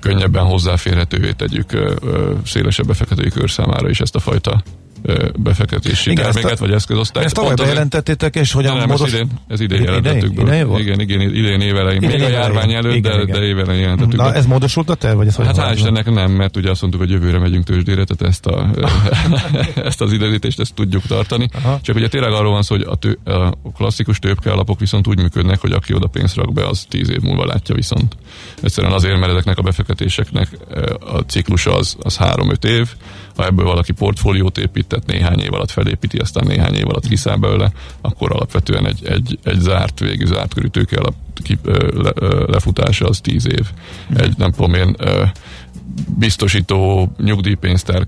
[0.00, 1.98] könnyebben hozzáférhetővé tegyük
[2.44, 4.62] szélesebb befektetői kör számára is ezt a fajta
[5.36, 7.26] befektetési Igen, terméket, vagy eszközosztályt.
[7.26, 9.12] Ezt tavaly bejelentettétek, és hogyan nem, módos...
[9.12, 10.42] ez idén, ez idén jelentettük be.
[10.42, 12.00] Idén, igen, igen, idén évelején.
[12.00, 13.40] Még a járvány előtt, igen, de, igen.
[13.40, 16.56] de évelején jelentettük Na, ez módosult a terv, vagy ez Hát hál' Istennek nem, mert
[16.56, 18.70] ugye azt mondtuk, hogy jövőre megyünk tőzsdére, tehát ezt, a,
[19.88, 21.48] ezt az időzítést ezt tudjuk tartani.
[21.52, 21.78] Aha.
[21.82, 25.18] Csak ugye tényleg arról van szó, hogy a, tő, a klasszikus tőpke alapok viszont úgy
[25.18, 28.16] működnek, hogy aki oda pénzt rak be, az tíz év múlva látja viszont.
[28.62, 30.48] Egyszerűen azért, mert ezeknek a befektetéseknek
[31.00, 32.88] a ciklusa az, az három-öt év,
[33.36, 37.72] ha ebből valaki portfóliót épített, néhány év alatt felépíti, aztán néhány év alatt kiszáll belőle,
[38.00, 41.58] akkor alapvetően egy, egy, egy zárt végű, zárt körű tőke alap ki,
[41.94, 42.12] le,
[42.46, 43.66] lefutása az tíz év.
[44.16, 44.96] Egy nem tudom én
[46.18, 48.06] biztosító nyugdíjpénztár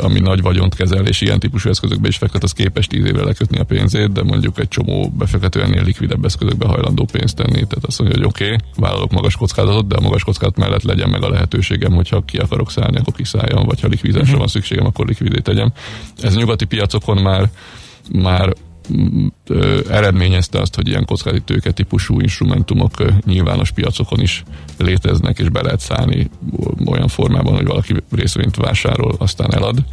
[0.00, 3.58] ami nagy vagyont kezel, és ilyen típusú eszközökbe is fektet, az képes tíz évre lekötni
[3.58, 7.52] a pénzét, de mondjuk egy csomó befektető ennél likvidebb eszközökbe hajlandó pénzt tenni.
[7.52, 11.10] Tehát azt mondja, hogy oké, okay, vállalok magas kockázatot, de a magas kockázat mellett legyen
[11.10, 14.38] meg a lehetőségem, hogyha ki akarok szállni, akkor kiszálljam, vagy ha likvidásra uh-huh.
[14.38, 15.72] van szükségem, akkor likvidé tegyem.
[16.20, 17.50] Ez nyugati piacokon már
[18.12, 18.52] már
[19.90, 24.42] eredményezte azt, hogy ilyen kockázati tőke típusú instrumentumok nyilvános piacokon is
[24.78, 26.30] léteznek, és be lehet szállni
[26.84, 29.84] olyan formában, hogy valaki részvényt vásárol, aztán elad.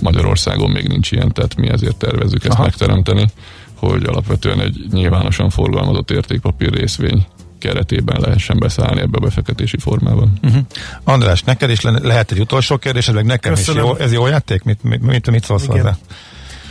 [0.00, 2.62] Magyarországon még nincs ilyen, tehát mi ezért tervezzük ezt Aha.
[2.62, 3.26] megteremteni,
[3.74, 7.26] hogy alapvetően egy nyilvánosan forgalmazott értékpapír részvény
[7.58, 10.32] keretében lehessen beszállni ebbe a befektetési formában.
[10.42, 10.62] Uh-huh.
[11.04, 13.84] András, neked is le- lehet egy utolsó kérdés, meg nekem Köszönöm.
[13.84, 13.96] is jó.
[13.96, 14.62] Ez jó játék?
[14.62, 15.76] Mit, mit, mit, mit szólsz Igen.
[15.76, 15.96] hozzá?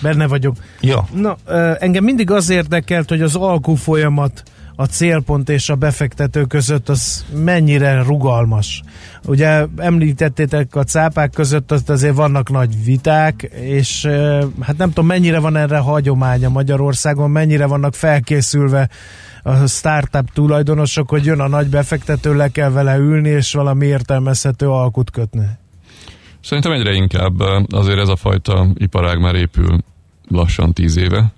[0.01, 0.55] Benne vagyok.
[0.81, 0.97] Jó.
[1.13, 1.37] Na,
[1.79, 4.43] engem mindig az érdekelt, hogy az alkú folyamat
[4.79, 8.83] a célpont és a befektető között az mennyire rugalmas.
[9.25, 14.05] Ugye említettétek a cápák között, az azért vannak nagy viták, és
[14.61, 18.89] hát nem tudom mennyire van erre hagyománya Magyarországon, mennyire vannak felkészülve
[19.43, 24.69] a startup tulajdonosok, hogy jön a nagy befektető, le kell vele ülni, és valami értelmezhető
[24.69, 25.45] alkut kötni.
[26.47, 29.77] Szerintem egyre inkább azért ez a fajta iparág már épül
[30.27, 31.33] lassan tíz éve.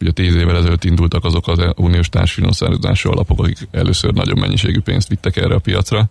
[0.00, 5.08] Ugye tíz évvel ezelőtt indultak azok az uniós társfinanszírozási alapok, akik először nagyon mennyiségű pénzt
[5.08, 6.08] vittek erre a piacra.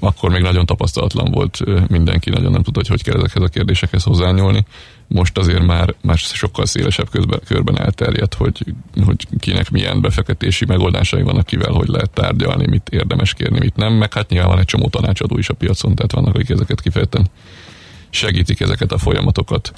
[0.00, 4.02] Akkor még nagyon tapasztalatlan volt mindenki, nagyon nem tudta, hogy hogy kell ezekhez a kérdésekhez
[4.02, 4.64] hozzányúlni.
[5.08, 8.64] Most azért már, már sokkal szélesebb közben, körben elterjedt, hogy,
[9.04, 13.92] hogy kinek milyen befektetési megoldásai vannak, kivel hogy lehet tárgyalni, mit érdemes kérni, mit nem,
[13.92, 17.26] meg hát nyilván van egy csomó tanácsadó is a piacon, tehát vannak, akik ezeket kifejezetten
[18.10, 19.72] segítik ezeket a folyamatokat.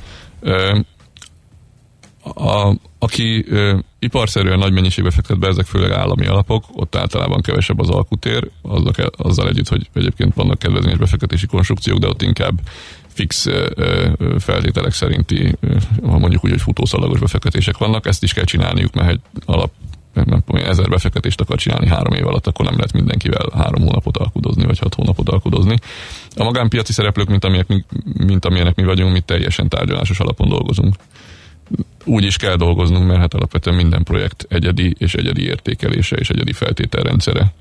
[2.35, 7.81] A, aki ö, iparszerűen nagy mennyiségbe fektet be, ezek főleg állami alapok, ott általában kevesebb
[7.81, 12.61] az alkutér, azzal, azzal együtt, hogy egyébként vannak kedvezményes befektetési konstrukciók, de ott inkább
[13.09, 13.47] fix
[14.39, 15.55] feltételek szerinti,
[16.03, 19.71] ha mondjuk úgy, hogy futószalagos befektetések vannak, ezt is kell csinálniuk, mert egy alap
[20.25, 24.17] nem tudom, ezer befektetést akar csinálni három év alatt, akkor nem lehet mindenkivel három hónapot
[24.17, 25.79] alkudozni, vagy hat hónapot alkudozni.
[26.37, 27.85] A magánpiaci szereplők, mint, amilyenek,
[28.27, 30.95] mint amilyenek mi vagyunk, mi teljesen tárgyalásos alapon dolgozunk
[32.07, 36.53] úgy is kell dolgoznunk, mert hát alapvetően minden projekt egyedi és egyedi értékelése és egyedi
[36.53, 37.53] feltételrendszere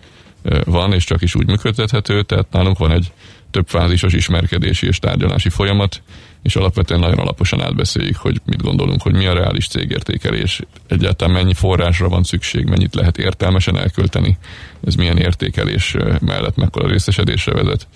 [0.64, 3.12] van, és csak is úgy működtethető, tehát nálunk van egy
[3.52, 6.02] több fázisos ismerkedési és tárgyalási folyamat,
[6.44, 11.54] és alapvetően nagyon alaposan átbeszéljük, hogy mit gondolunk, hogy mi a reális cégértékelés, egyáltalán mennyi
[11.54, 14.38] forrásra van szükség, mennyit lehet értelmesen elkölteni,
[14.86, 17.88] ez milyen értékelés mellett mekkora részesedésre vezet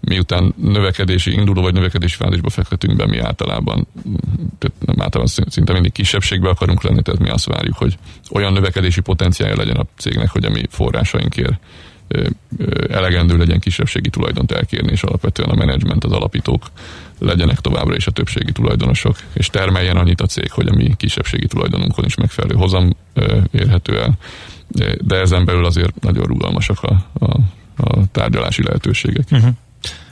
[0.00, 3.86] miután növekedési, induló vagy növekedési fázisba fektetünk be, mi általában,
[4.58, 7.98] tehát nem általában szinte mindig kisebbségbe akarunk lenni, tehát mi azt várjuk, hogy
[8.30, 11.60] olyan növekedési potenciálja legyen a cégnek, hogy a mi forrásainkért
[12.90, 16.66] elegendő legyen kisebbségi tulajdont elkérni, és alapvetően a menedzsment, az alapítók
[17.18, 21.46] legyenek továbbra is a többségi tulajdonosok, és termeljen annyit a cég, hogy a mi kisebbségi
[21.46, 22.96] tulajdonunkon is megfelelő hozam
[23.50, 24.18] érhető el.
[25.00, 27.38] De ezen belül azért nagyon rugalmasak a, a,
[27.76, 29.26] a tárgyalási lehetőségek.
[29.30, 29.50] Uh-huh.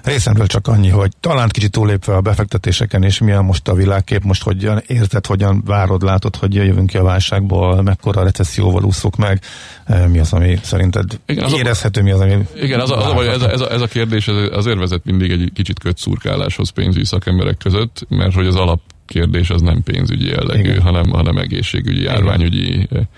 [0.03, 4.43] Részemről csak annyi, hogy talán kicsit túlépve a befektetéseken, és milyen most a világkép, most
[4.43, 9.41] hogyan érzed, hogyan várod, látod, hogy jövünk ki a válságból, mekkora recesszióval úszunk meg,
[9.85, 12.39] eh, mi az, ami szerinted igen, az érezhető, mi az, ami...
[12.55, 15.31] Igen, az az a, ez, a, ez, a, ez a kérdés ez azért vezet mindig
[15.31, 20.75] egy kicsit kötszurkáláshoz pénzügyi szakemberek között, mert hogy az alap kérdés az nem pénzügyi jellegű,
[20.75, 23.09] hanem, hanem egészségügyi, járványügyi igen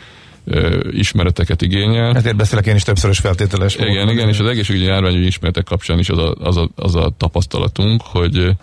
[0.90, 2.14] ismereteket igényel.
[2.14, 3.74] Ezért beszélek én is többszörös feltételes.
[3.74, 7.12] Igen, igen, és az egészségügyi járványügyi ismeretek kapcsán is az a, az a, az a
[7.16, 8.56] tapasztalatunk, hogy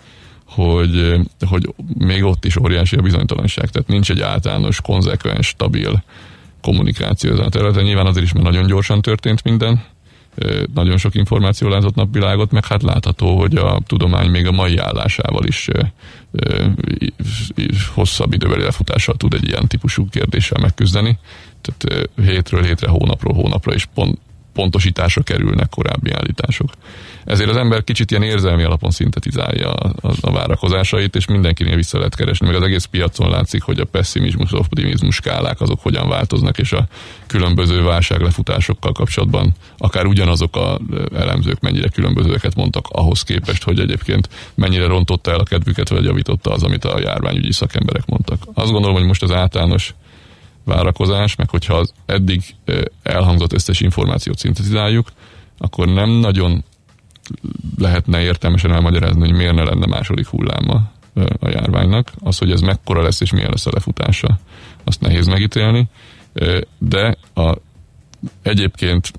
[0.46, 3.70] hogy, hogy még ott is óriási a bizonytalanság.
[3.70, 6.02] Tehát nincs egy általános, konzekvens, stabil
[6.62, 7.84] kommunikáció ezen a területen.
[7.84, 9.82] Nyilván azért is, mert nagyon gyorsan történt minden,
[10.74, 15.44] nagyon sok információ látott napvilágot, meg hát látható, hogy a tudomány még a mai állásával
[15.44, 15.68] is
[17.94, 21.18] hosszabb időbeli lefutással tud egy ilyen típusú kérdéssel megküzdeni
[21.64, 24.18] tehát hétről hétre, hónapról hónapra is pont
[24.54, 26.70] pontosításra kerülnek korábbi állítások.
[27.24, 32.14] Ezért az ember kicsit ilyen érzelmi alapon szintetizálja a, a, várakozásait, és mindenkinél vissza lehet
[32.14, 36.72] keresni, meg az egész piacon látszik, hogy a pessimizmus, optimizmus skálák azok hogyan változnak, és
[36.72, 36.86] a
[37.26, 40.78] különböző válságlefutásokkal kapcsolatban akár ugyanazok a
[41.14, 46.50] elemzők mennyire különbözőeket mondtak ahhoz képest, hogy egyébként mennyire rontotta el a kedvüket, vagy javította
[46.50, 48.42] az, amit a járványügyi szakemberek mondtak.
[48.54, 49.94] Azt gondolom, hogy most az általános
[50.64, 52.42] várakozás, meg hogyha az eddig
[53.02, 55.08] elhangzott összes információt szintetizáljuk,
[55.58, 56.64] akkor nem nagyon
[57.78, 60.92] lehetne értelmesen elmagyarázni, hogy miért ne lenne második hulláma
[61.40, 62.12] a járványnak.
[62.20, 64.38] Az, hogy ez mekkora lesz és milyen lesz a lefutása,
[64.84, 65.88] azt nehéz megítélni,
[66.78, 67.56] de a,
[68.42, 69.12] egyébként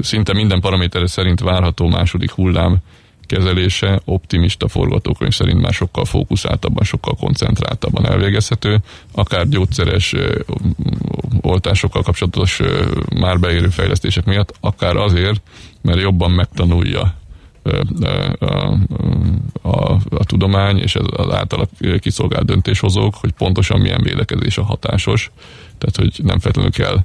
[0.00, 2.78] szinte minden paraméter szerint várható második hullám
[3.28, 8.78] kezelése optimista forgatókönyv szerint már sokkal fókuszáltabban, sokkal koncentráltabban elvégezhető,
[9.12, 10.14] akár gyógyszeres
[11.40, 12.60] oltásokkal kapcsolatos
[13.18, 15.40] már beérő fejlesztések miatt, akár azért,
[15.80, 17.14] mert jobban megtanulja
[17.62, 18.78] a, a,
[19.62, 25.30] a, a tudomány és az által kiszolgált döntéshozók, hogy pontosan milyen védekezés a hatásos.
[25.78, 26.98] Tehát, hogy nem feltétlenül kell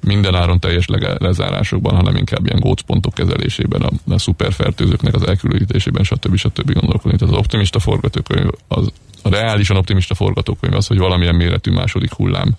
[0.00, 0.86] minden áron teljes
[1.18, 6.36] lezárásokban, hanem inkább ilyen gócpontok kezelésében, a, a szuperfertőzőknek az elkülönítésében, stb.
[6.36, 6.72] stb.
[6.72, 7.18] gondolkodni.
[7.18, 12.56] Tehát az optimista forgatókönyv, az, a reálisan optimista forgatókönyv az, hogy valamilyen méretű második hullám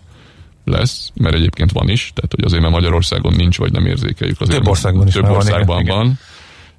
[0.65, 4.41] lesz, mert egyébként van is, tehát hogy azért, mert Magyarországon nincs, vagy nem érzékeljük.
[4.41, 6.17] Azért több országban is több országban van,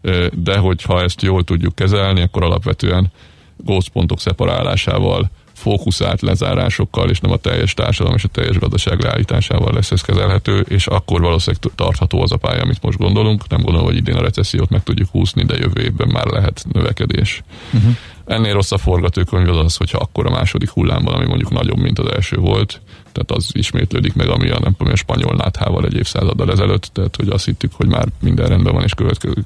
[0.03, 3.11] van, de hogyha ezt jól tudjuk kezelni, akkor alapvetően
[3.57, 5.31] gócpontok szeparálásával
[5.63, 10.65] fókuszált lezárásokkal, és nem a teljes társadalom és a teljes gazdaság leállításával lesz ez kezelhető,
[10.69, 13.49] és akkor valószínűleg tartható az a pálya, amit most gondolunk.
[13.49, 17.43] Nem gondolom, hogy idén a recessziót meg tudjuk húzni, de jövő évben már lehet növekedés.
[17.73, 17.97] Uh-huh.
[18.25, 22.13] Ennél rosszabb forgatókönyv az az, hogyha akkor a második hullámban, ami mondjuk nagyobb, mint az
[22.13, 22.81] első volt,
[23.13, 27.17] tehát az ismétlődik meg, ami a, nem tudom, a spanyol náthával egy évszázaddal ezelőtt, tehát
[27.17, 28.93] hogy azt hittük, hogy már minden rendben van, és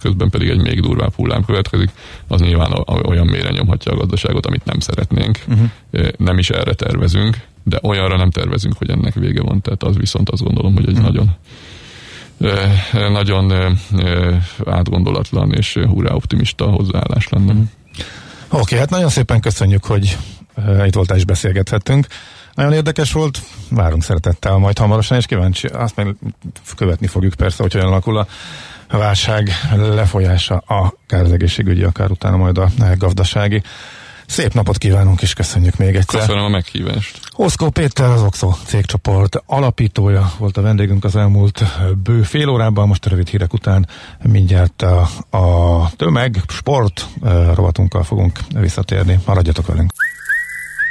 [0.00, 1.90] közben pedig egy még durvább hullám következik,
[2.28, 5.38] az nyilván olyan mélyre nyomhatja a gazdaságot, amit nem szeretnénk.
[5.48, 6.08] Uh-huh.
[6.18, 10.30] Nem is erre tervezünk, de olyanra nem tervezünk, hogy ennek vége van, tehát az viszont
[10.30, 11.06] azt gondolom, hogy egy uh-huh.
[11.06, 11.30] nagyon
[12.90, 13.76] nagyon
[14.64, 17.52] átgondolatlan és hurrá optimista hozzáállás lenne.
[17.52, 17.66] Uh-huh.
[18.48, 20.18] Oké, okay, hát nagyon szépen köszönjük, hogy
[20.86, 22.06] itt voltál és beszélgethettünk.
[22.54, 26.16] Nagyon érdekes volt, várunk szeretettel majd hamarosan, és kíváncsi, azt meg
[26.76, 28.26] követni fogjuk persze, hogy hogyan alakul a
[28.88, 33.62] válság lefolyása, akár az egészségügyi, akár utána majd a gazdasági.
[34.26, 36.20] Szép napot kívánunk, és köszönjük még egyszer.
[36.20, 37.20] Köszönöm a meghívást.
[37.36, 41.62] Oszkó Péter, az Oxo cégcsoport alapítója volt a vendégünk az elmúlt
[42.02, 43.88] bő fél órában, most a rövid hírek után
[44.22, 47.06] mindjárt a, a tömeg, sport
[47.54, 49.18] rovatunkkal fogunk visszatérni.
[49.26, 49.90] Maradjatok velünk.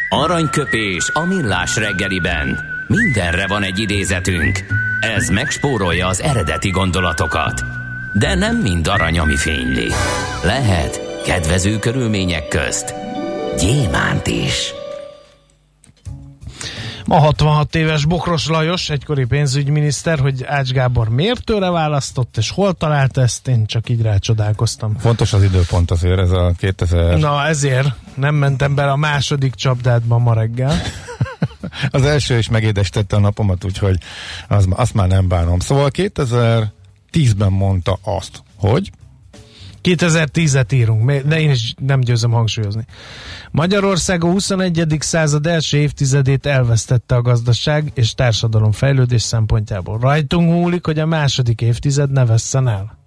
[0.10, 2.60] Aranyköpés a millás reggeliben.
[2.88, 4.66] Mindenre van egy idézetünk.
[5.00, 7.64] Ez megspórolja az eredeti gondolatokat.
[8.14, 9.92] De nem mind arany, ami fényli.
[10.44, 12.94] Lehet kedvező körülmények közt
[13.60, 14.74] gyémánt is.
[17.06, 22.74] Ma 66 éves Bokros Lajos, egykori pénzügyminiszter, hogy Ács Gábor miért tőle választott, és hol
[22.74, 24.98] talált ezt, én csak így rácsodálkoztam.
[24.98, 27.18] Fontos az időpont azért, ez a 2000...
[27.18, 30.82] Na ezért nem mentem bele a második csapdádba ma reggel.
[31.90, 33.98] az első is megédestette a napomat, úgyhogy
[34.48, 35.60] az, azt már nem bánom.
[35.60, 38.92] Szóval 2010-ben mondta azt, hogy
[39.86, 42.86] 2010-et írunk, de én is nem győzöm hangsúlyozni.
[43.52, 44.98] Magyarország a 21.
[45.00, 50.00] század első évtizedét elvesztette a gazdaság és társadalom fejlődés szempontjából.
[50.00, 52.98] Rajtunk múlik, hogy a második évtized ne vesszen el.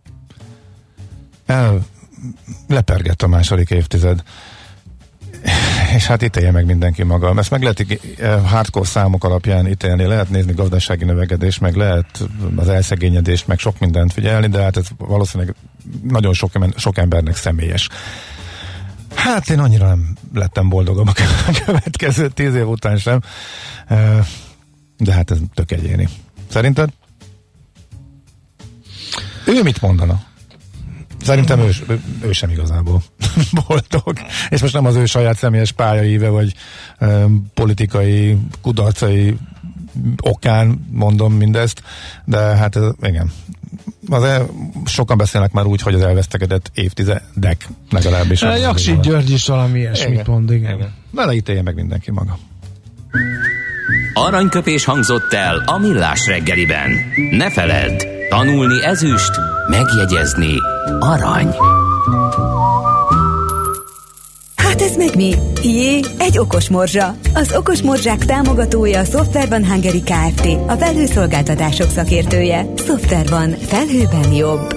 [1.47, 1.87] El
[2.67, 4.23] lepergett a második évtized.
[5.95, 7.35] És hát ítélje meg mindenki maga.
[7.37, 7.87] Ezt meg lehet
[8.19, 12.07] eh, hardcore számok alapján ítélni, lehet nézni gazdasági növekedést, meg lehet
[12.57, 15.55] az elszegényedést, meg sok mindent figyelni, de hát ez valószínűleg
[16.03, 17.89] nagyon sok, sok embernek személyes.
[19.15, 21.13] Hát én annyira nem lettem boldogabb a
[21.65, 23.21] következő tíz év után sem,
[24.97, 26.09] de hát ez tök egyéni.
[26.49, 26.89] Szerinted?
[29.47, 30.27] Ő mit mondana?
[31.23, 31.71] Szerintem ő,
[32.23, 33.03] ő, sem igazából
[33.67, 34.19] boldog.
[34.49, 36.55] És most nem az ő saját személyes pályaíve, vagy
[37.01, 39.37] um, politikai kudarcai
[40.21, 41.83] okán mondom mindezt,
[42.25, 43.33] de hát ez, igen.
[44.11, 44.47] Az el,
[44.85, 48.41] sokan beszélnek már úgy, hogy az elvesztegedett évtizedek legalábbis.
[48.41, 50.75] Jaksi György is valami ilyesmit mond, igen.
[50.75, 50.95] igen.
[51.11, 52.39] Vele ítélje meg mindenki maga.
[54.15, 56.91] Aranyköpés hangzott el a millás reggeliben.
[57.31, 59.31] Ne feledd, tanulni ezüst,
[59.69, 60.55] megjegyezni
[61.01, 61.55] arany.
[64.89, 65.35] Ez meg mi?
[65.63, 67.15] Jé, egy okos morzsa.
[67.35, 70.47] Az okos morzsák támogatója a Software van Hungary Kft.
[70.67, 72.67] A felhőszolgáltatások szakértője.
[72.77, 73.51] Software van.
[73.51, 74.73] Felhőben jobb.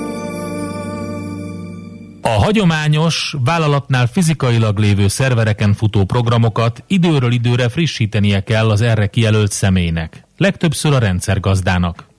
[2.21, 9.51] A hagyományos, vállalatnál fizikailag lévő szervereken futó programokat időről időre frissítenie kell az erre kijelölt
[9.51, 12.10] személynek, legtöbbször a rendszergazdának.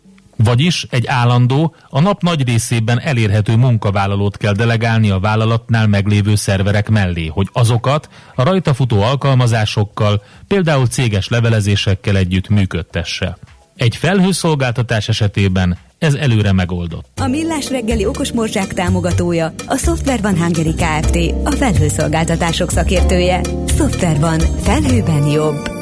[0.44, 6.88] Vagyis egy állandó, a nap nagy részében elérhető munkavállalót kell delegálni a vállalatnál meglévő szerverek
[6.88, 13.38] mellé, hogy azokat a rajta futó alkalmazásokkal, például céges levelezésekkel együtt működtesse.
[13.76, 17.06] Egy felhőszolgáltatás esetében ez előre megoldott.
[17.20, 21.16] A Millás reggeli okos morzsák támogatója a Software van Hungary Kft.
[21.44, 23.40] A felhőszolgáltatások szakértője.
[23.66, 24.38] Software van.
[24.38, 25.81] Felhőben jobb.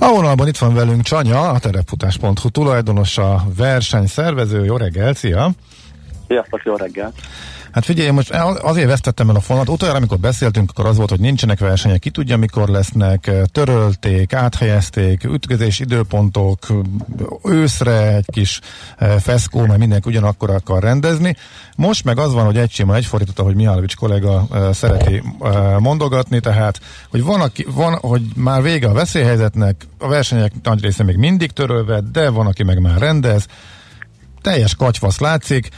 [0.00, 4.64] A vonalban itt van velünk Csanya, a terepfutás.hu tulajdonosa, versenyszervező.
[4.64, 5.50] Jó reggel, szia!
[6.26, 7.12] Sziasztok, jó reggel!
[7.72, 9.68] Hát figyelj, most azért vesztettem el a fonalat.
[9.68, 15.24] Utoljára, amikor beszéltünk, akkor az volt, hogy nincsenek versenyek, ki tudja, mikor lesznek, törölték, áthelyezték,
[15.24, 16.66] ütközés időpontok,
[17.44, 18.60] őszre egy kis
[19.20, 21.36] feszkó, mert mindenki ugyanakkor akar rendezni.
[21.76, 25.22] Most meg az van, hogy egy sima egyfordított, ahogy Mihálovics kollega szereti
[25.78, 31.02] mondogatni, tehát, hogy van, aki, van, hogy már vége a veszélyhelyzetnek, a versenyek nagy része
[31.02, 33.46] még mindig törölve, de van, aki meg már rendez,
[34.40, 35.68] teljes katyvasz látszik,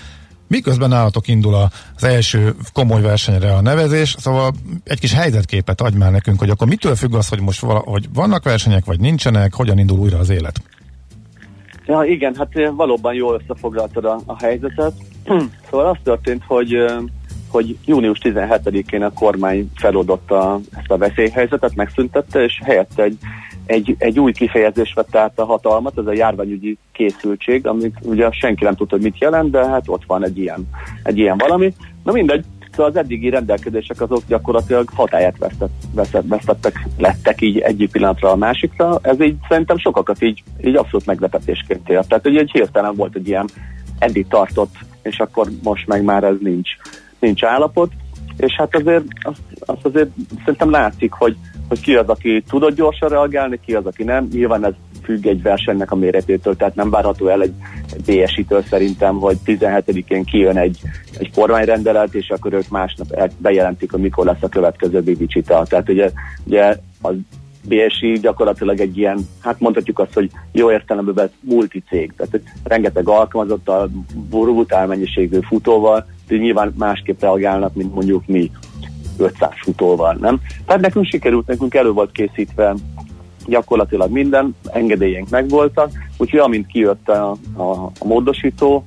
[0.50, 1.54] Miközben állatok indul
[1.96, 4.52] az első komoly versenyre a nevezés, szóval
[4.84, 8.04] egy kis helyzetképet adj már nekünk, hogy akkor mitől függ az, hogy most vala, hogy
[8.14, 10.62] vannak versenyek, vagy nincsenek, hogyan indul újra az élet?
[11.86, 14.92] Ja, igen, hát valóban jól összefoglaltad a, a helyzetet.
[15.70, 16.76] szóval az történt, hogy
[17.50, 23.18] hogy június 17-én a kormány feloldotta ezt a veszélyhelyzetet, megszüntette, és helyette egy
[23.70, 28.64] egy, egy új kifejezés vette át a hatalmat, ez a járványügyi készültség, amit ugye senki
[28.64, 30.68] nem tudta, hogy mit jelent, de hát ott van egy ilyen,
[31.02, 31.74] egy ilyen valami.
[32.04, 37.90] Na mindegy, szóval az eddigi rendelkezések azok gyakorlatilag hatáját vesztett, vesztett, vesztettek, lettek így egyik
[37.90, 38.98] pillanatra a másikra.
[39.02, 42.09] Ez így szerintem sokakat így, így abszolút meglepetésként ért.
[42.09, 43.48] Tehát ugye egy hirtelen volt egy ilyen
[43.98, 46.70] eddig tartott, és akkor most meg már ez nincs,
[47.18, 47.92] nincs állapot.
[48.37, 51.37] És hát azért azt, azt azért szerintem látszik, hogy
[51.70, 54.28] hogy ki az, aki tudott gyorsan reagálni, ki az, aki nem.
[54.33, 57.52] Nyilván ez függ egy versenynek a méretétől, tehát nem várható el egy,
[58.06, 60.80] BSI-től szerintem, hogy 17-én kijön egy,
[61.18, 65.64] egy kormányrendelet, és akkor ők másnap bejelentik, hogy mikor lesz a következő Bibicsita.
[65.68, 66.11] Tehát ugye,
[66.44, 67.11] ugye a
[67.62, 73.90] BSI gyakorlatilag egy ilyen, hát mondhatjuk azt, hogy jó értelemben multicég, tehát rengeteg alkalmazottal,
[74.30, 78.50] brutál mennyiségű futóval, nyilván másképp reagálnak, mint mondjuk mi.
[79.20, 80.40] 500 futóval, nem?
[80.66, 82.74] Tehát nekünk sikerült, nekünk elő volt készítve
[83.46, 87.62] gyakorlatilag minden, engedélyeink megvoltak, úgyhogy amint kijött a, a,
[87.98, 88.85] a módosító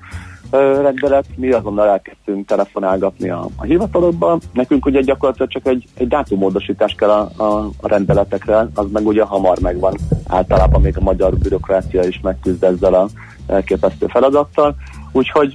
[0.59, 4.39] rendelet, mi azonnal elkezdtünk telefonálgatni a, a hivatalokba.
[4.53, 9.23] Nekünk ugye gyakorlatilag csak egy, egy dátummódosítás kell a, a, a rendeletekre, az meg ugye
[9.23, 9.97] hamar megvan.
[10.27, 13.07] Általában még a magyar bürokrácia is megküzd ezzel a
[13.47, 14.75] elképesztő feladattal.
[15.11, 15.53] Úgyhogy,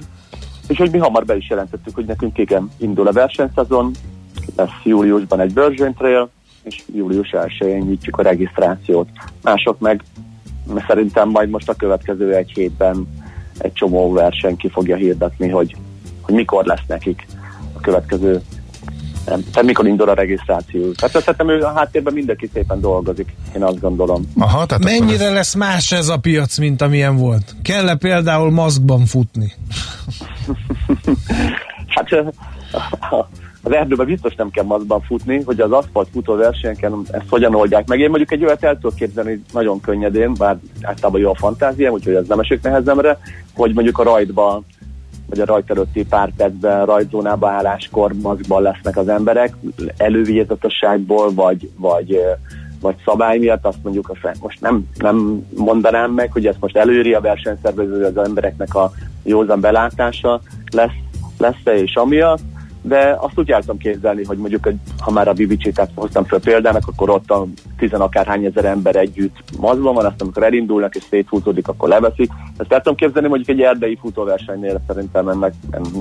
[0.69, 3.91] úgyhogy mi hamar be is jelentettük, hogy nekünk igen, indul a versenyszezon,
[4.59, 6.29] lesz júliusban egy Virgin Trail,
[6.63, 9.07] és július 1-én nyitjuk a regisztrációt.
[9.41, 10.03] Mások meg
[10.87, 13.07] szerintem majd most a következő egy hétben
[13.57, 15.75] egy csomó verseny ki fogja hirdetni, hogy,
[16.21, 17.27] hogy mikor lesz nekik
[17.73, 18.41] a következő
[19.25, 20.91] tehát mikor indul a regisztráció.
[20.91, 24.31] Tehát szerintem ő a háttérben mindenki szépen dolgozik, én azt gondolom.
[24.37, 25.33] Aha, tehát Mennyire ez...
[25.33, 27.55] lesz más ez a piac, mint amilyen volt?
[27.61, 29.53] Kell-e például maszkban futni?
[31.95, 32.09] hát
[33.63, 37.87] az erdőben biztos nem kell mazban futni, hogy az aszfalt futó versenyeken ezt hogyan oldják
[37.87, 37.99] meg.
[37.99, 42.13] Én mondjuk egy olyat el tudok képzelni nagyon könnyedén, bár általában jó a fantáziám, úgyhogy
[42.13, 43.19] ez nem esik nehezemre,
[43.53, 44.65] hogy mondjuk a rajtban
[45.29, 49.55] vagy a rajt előtti pár percben rajtzónába álláskor mazgban lesznek az emberek,
[49.97, 52.19] elővigyázatosságból, vagy, vagy,
[52.81, 57.21] vagy szabály miatt, azt mondjuk, most nem, nem mondanám meg, hogy ezt most előri a
[57.21, 58.91] versenyszervező, az embereknek a
[59.23, 60.41] józan belátása
[60.71, 60.97] lesz,
[61.37, 62.41] lesz-e és amiatt,
[62.81, 67.09] de azt úgy tudom képzelni, hogy mondjuk, ha már a Bibicsétát hoztam fel példának, akkor
[67.09, 67.45] ott a
[67.77, 72.31] tizenakárhány ezer ember együtt mazban van, azt amikor elindulnak és széthúzódik, akkor leveszik.
[72.57, 75.53] Ezt el tudom képzelni, mondjuk egy erdei futóversenynél szerintem ennek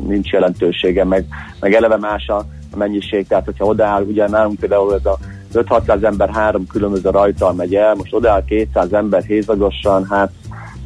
[0.06, 1.24] nincs jelentősége, meg,
[1.60, 2.44] meg eleve más a
[2.76, 5.18] mennyiség, tehát hogyha odaáll, ugye nálunk például ez a
[5.54, 10.30] 5-600 ember három különböző rajtal megy el, most oda 200 ember hézagosan, hát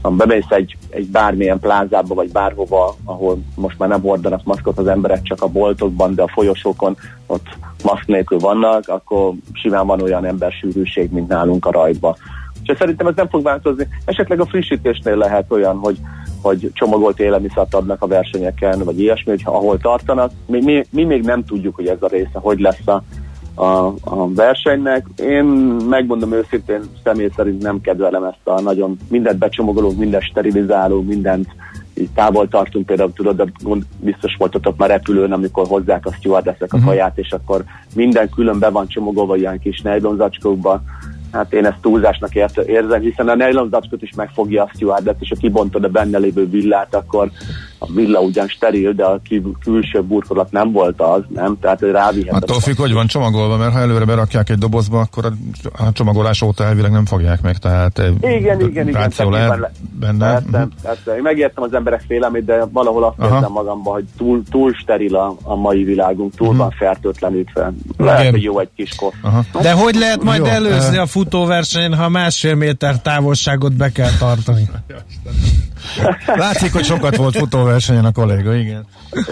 [0.03, 4.87] ha bemész egy, egy bármilyen plázába, vagy bárhova, ahol most már nem hordanak maszkot az
[4.87, 6.97] emberek csak a boltokban, de a folyosókon
[7.27, 7.47] ott
[7.85, 12.17] maszk nélkül vannak, akkor simán van olyan embersűrűség, mint nálunk a rajtba.
[12.65, 13.89] És szerintem ez nem fog változni.
[14.05, 15.99] Esetleg a frissítésnél lehet olyan, hogy
[16.43, 20.33] hogy csomagolt élelmiszert adnak a versenyeken, vagy ilyesmi, hogy ahol tartanak.
[20.47, 23.03] Mi, mi, mi még nem tudjuk, hogy ez a része hogy lesz a,
[23.55, 25.07] a, a versenynek.
[25.17, 25.45] Én
[25.89, 31.49] megmondom őszintén, személy szerint nem kedvelem ezt a nagyon mindent becsomagolunk, mindent sterilizálunk, mindent
[31.95, 33.45] így távol tartunk, például tudod, de
[34.01, 36.87] biztos voltatok már repülőn, amikor hozzák a stewardessek a mhm.
[36.87, 40.83] kaját, és akkor minden külön be van csomagolva ilyen kis nejlonzacskókba,
[41.33, 42.35] Hát én ezt túlzásnak
[42.67, 46.49] érzem, hiszen a nylon zacskot is megfogja a stewardess, és ha kibontod a benne lévő
[46.49, 47.31] villát, akkor
[47.83, 49.21] a villa ugyan steril, de a
[49.61, 51.57] külső burkolat nem volt az, nem?
[51.61, 52.35] Tehát rávihet.
[52.35, 55.33] Attól függ, hogy van csomagolva, mert ha előre berakják egy dobozba, akkor
[55.79, 58.93] a, csomagolás óta elvileg nem fogják meg, tehát eh, igen, igen, igen.
[58.93, 60.33] Lehet le, benne.
[60.33, 60.73] Persze, uh-huh.
[60.83, 61.17] persze.
[61.17, 63.35] Én megértem az emberek félelmét, de valahol azt Aha.
[63.35, 66.63] érzem magamban, hogy túl, túl steril a, a mai világunk, túl uh-huh.
[66.63, 67.73] van fertőtlenítve.
[67.97, 69.15] Lehet, hogy jó egy kis kosz.
[69.61, 74.11] De hogy lehet majd jó, előzni uh, a futóversenyen, ha másfél méter távolságot be kell
[74.19, 74.69] tartani?
[76.27, 78.85] Látszik, hogy sokat volt futóversenyen a kolléga, igen.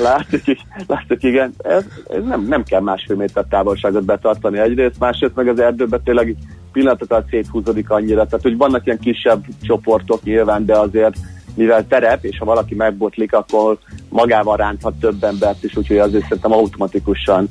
[0.03, 1.55] Látszik, látszik igen.
[1.59, 6.37] Ez, ez nem, nem kell másfél méter távolságot betartani egyrészt, másrészt meg az erdőben tényleg
[6.73, 8.25] pillanatokat széthúzódik annyira.
[8.25, 11.17] Tehát, hogy vannak ilyen kisebb csoportok nyilván, de azért
[11.55, 13.79] mivel terep, és ha valaki megbotlik, akkor
[14.09, 17.49] magával ránthat több embert is, úgyhogy azért szerintem automatikusan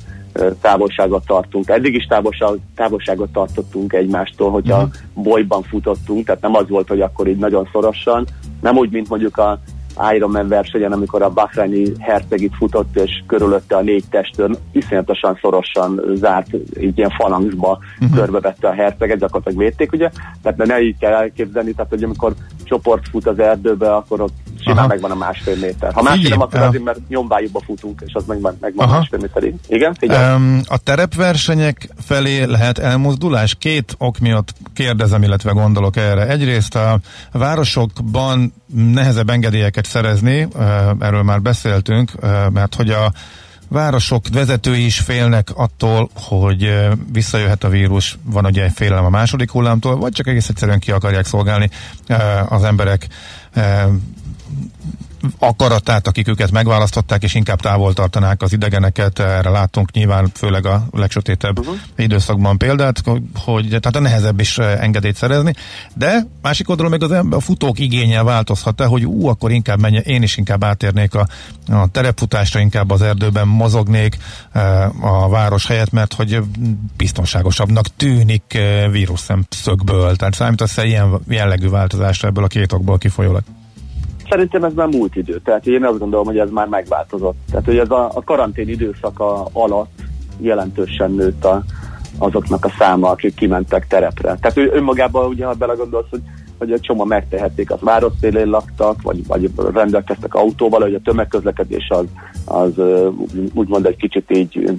[0.60, 1.68] távolságot tartunk.
[1.68, 4.92] Eddig is távolság, távolságot tartottunk egymástól, hogyha uh-huh.
[5.14, 8.26] bolyban futottunk, tehát nem az volt, hogy akkor így nagyon szorosan,
[8.60, 9.58] nem úgy, mint mondjuk a
[10.14, 16.00] Ironman versenyen, amikor a Bahreini herceg itt futott, és körülötte a négy testőr iszonyatosan szorosan
[16.14, 16.48] zárt,
[16.80, 18.18] így ilyen falancsba uh-huh.
[18.18, 20.10] körbevette a herceget, gyakorlatilag védték, ugye?
[20.42, 24.78] Tehát ne így kell elképzelni, tehát hogy amikor csoport fut az erdőbe, akkor ott simán
[24.78, 24.86] Aha.
[24.86, 25.92] megvan a másfél méter.
[25.92, 28.96] Ha másfél nem, akkor azért, mert nyomvájúba futunk, és az megvan, megvan Aha.
[28.96, 29.54] másfél méterig.
[29.68, 29.96] Igen?
[30.34, 33.54] Um, a terepversenyek felé lehet elmozdulás?
[33.58, 36.26] Két ok miatt kérdezem, illetve gondolok erre.
[36.26, 36.98] Egyrészt a
[37.32, 40.48] városokban nehezebb engedélyeket szerezni,
[40.98, 42.12] erről már beszéltünk,
[42.52, 43.12] mert hogy a
[43.68, 49.50] városok vezetői is félnek attól, hogy visszajöhet a vírus, van ugye egy félelem a második
[49.50, 51.70] hullámtól, vagy csak egész egyszerűen ki akarják szolgálni
[52.48, 53.06] az emberek
[55.38, 59.18] akaratát, akik őket megválasztották, és inkább távol tartanák az idegeneket.
[59.18, 61.74] Erre látunk nyilván főleg a legsötétebb uh-huh.
[61.96, 63.02] időszakban példát,
[63.34, 65.54] hogy tehát a nehezebb is eh, engedélyt szerezni.
[65.94, 69.98] De másik oldalon meg az ember, a futók igénye változhat-e, hogy ú, akkor inkább menj,
[70.04, 71.26] én is inkább átérnék a,
[71.68, 74.16] a terepfutásra, inkább az erdőben mozognék
[74.52, 76.40] eh, a város helyett, mert hogy
[76.96, 80.16] biztonságosabbnak tűnik eh, vírus szemszögből.
[80.16, 83.42] Tehát számítasz ilyen jellegű változásra ebből a két okból kifolyólag?
[84.30, 87.36] Szerintem ez már múlt idő, tehát én azt gondolom, hogy ez már megváltozott.
[87.50, 90.02] Tehát, hogy ez a, a karantén időszaka alatt
[90.38, 91.62] jelentősen nőtt a,
[92.18, 94.36] azoknak a száma, akik kimentek terepre.
[94.40, 96.22] Tehát ő önmagában, ugye, ha belegondolsz, hogy,
[96.58, 101.88] hogy egy csomó megtehették, az város szélén laktak, vagy, vagy rendelkeztek autóval, hogy a tömegközlekedés
[101.88, 102.04] az,
[102.44, 102.72] az
[103.54, 104.72] úgymond egy kicsit így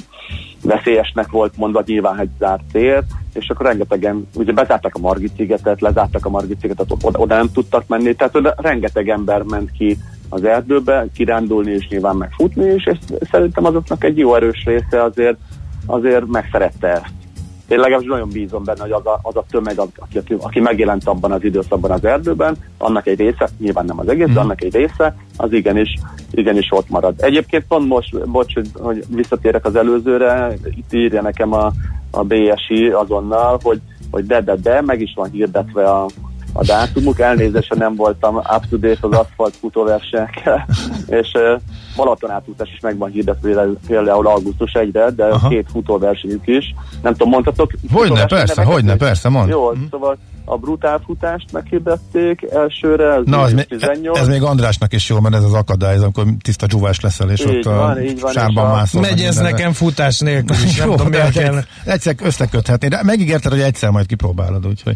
[0.64, 3.04] veszélyesnek volt mondva, nyilván egy zárt tér,
[3.34, 7.52] és akkor rengetegen, ugye bezártak a Margit szigetet, lezártak a Margit szigetet, oda, oda nem
[7.52, 9.98] tudtak menni, tehát oda rengeteg ember ment ki
[10.30, 15.38] az erdőbe, kirándulni és nyilván megfutni, és ezt, szerintem azoknak egy jó erős része azért,
[15.86, 17.14] azért megszerette ezt.
[17.68, 21.08] Én legalábbis nagyon bízom benne, hogy az a, az a tömeg, aki, aki, aki megjelent
[21.08, 24.40] abban az időszakban az erdőben, annak egy része, nyilván nem az egész, de mhm.
[24.40, 25.94] annak egy része, az igenis,
[26.32, 27.14] igenis ott marad.
[27.18, 31.72] Egyébként pont most, bocs, hogy, hogy visszatérek az előzőre, itt írja nekem a,
[32.12, 33.82] a BSI azonnal, hogy,
[34.12, 36.06] hogy de, de, de, meg is van hirdetve a,
[36.54, 40.68] a dátumuk, elnézése nem voltam up to date az aszfalt futóversenyekkel,
[41.20, 41.32] és
[41.96, 45.48] Balaton átutás is meg van hirdetve például augusztus 1-re, de Aha.
[45.48, 46.76] két futóversenyük is.
[47.02, 47.72] Nem tudom, mondhatok?
[47.92, 49.50] Hogyne, persze, hogyne, persze, mond.
[49.50, 49.84] Jó, mm.
[49.90, 54.20] szóval a brutál futást meghirdették elsőre, ez, Na, ez, 18.
[54.20, 57.40] ez még Andrásnak is jó, mert ez az akadály, ez amikor tiszta dzsúvás leszel, és
[57.40, 59.02] így ott van, a így van, sárban mászol.
[59.02, 61.60] Megy ez nekem futás nélkül is, nem jó, tudom, miért kell.
[61.86, 64.96] Egyszer összeköthetni, de megígérted, hogy egyszer majd kipróbálod, úgyhogy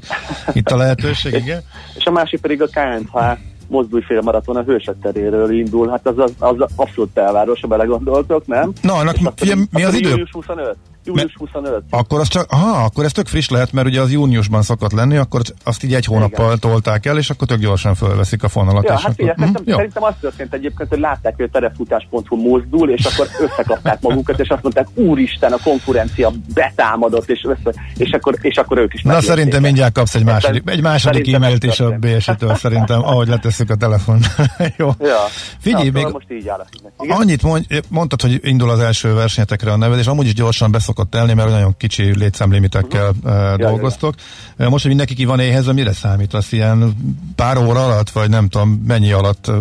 [0.54, 1.62] itt a lehetőség, igen.
[1.98, 3.38] és a másik pedig a KNH
[3.68, 8.72] mozdulj-félmaraton a Hősök teréről indul, hát az, az, az abszolút belváros, ha belegondoltok, nem?
[8.82, 10.10] Na, annak mi, mi az idő?
[10.10, 10.76] Július 25.
[11.06, 11.84] július 25.
[11.90, 15.18] Akkor az csak, aha, akkor ez tök friss lehet, mert ugye az júniusban szokott lenni,
[15.18, 16.60] akkor azt így egy hónappal Igen.
[16.60, 18.84] tolták el, és akkor tök gyorsan fölveszik a fonalat.
[18.84, 22.90] Ja, hát figyelj, akkor, szerintem, szerintem az történt egyébként, hogy látták, hogy a terefutás.hu mozdul,
[22.90, 28.36] és akkor összekapták magukat, és azt mondták, úristen, a konkurencia betámadott, és, össze, és, akkor,
[28.42, 31.90] és akkor ők is Na szerintem mindjárt kapsz egy második, egy második e-mailt is a
[31.90, 34.20] BSI-től szerintem, ahogy letesszük a telefon.
[34.78, 34.90] Jó.
[35.00, 35.18] Ja.
[35.60, 36.66] Figyelj, ja, még most így áll.
[36.98, 41.10] annyit mondj, mondtad, hogy indul az első versenyetekre a neved, és amúgy is gyorsan beszokott
[41.10, 43.52] telni, mert nagyon kicsi létszámlimitekkel uh-huh.
[43.52, 44.14] uh, dolgoztok.
[44.58, 44.70] Ja, ja.
[44.70, 46.52] Most, hogy mindenki ki van éhezve, mire számítasz?
[46.52, 46.96] Ilyen
[47.36, 49.52] pár óra alatt, vagy nem tudom, mennyi alatt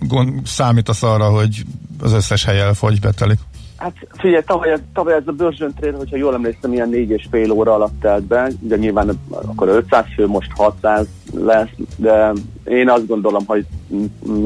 [0.00, 1.62] gond, számítasz arra, hogy
[2.00, 3.38] az összes hely elfogy, betelik?
[3.76, 7.50] Hát figyelj, tavaly, tavaly ez a Börzsön Trail, hogyha jól emlékszem, ilyen négy és fél
[7.50, 12.32] óra alatt telt be, de nyilván akkor 500 fő, most 600 lesz, de
[12.64, 13.66] én azt gondolom, hogy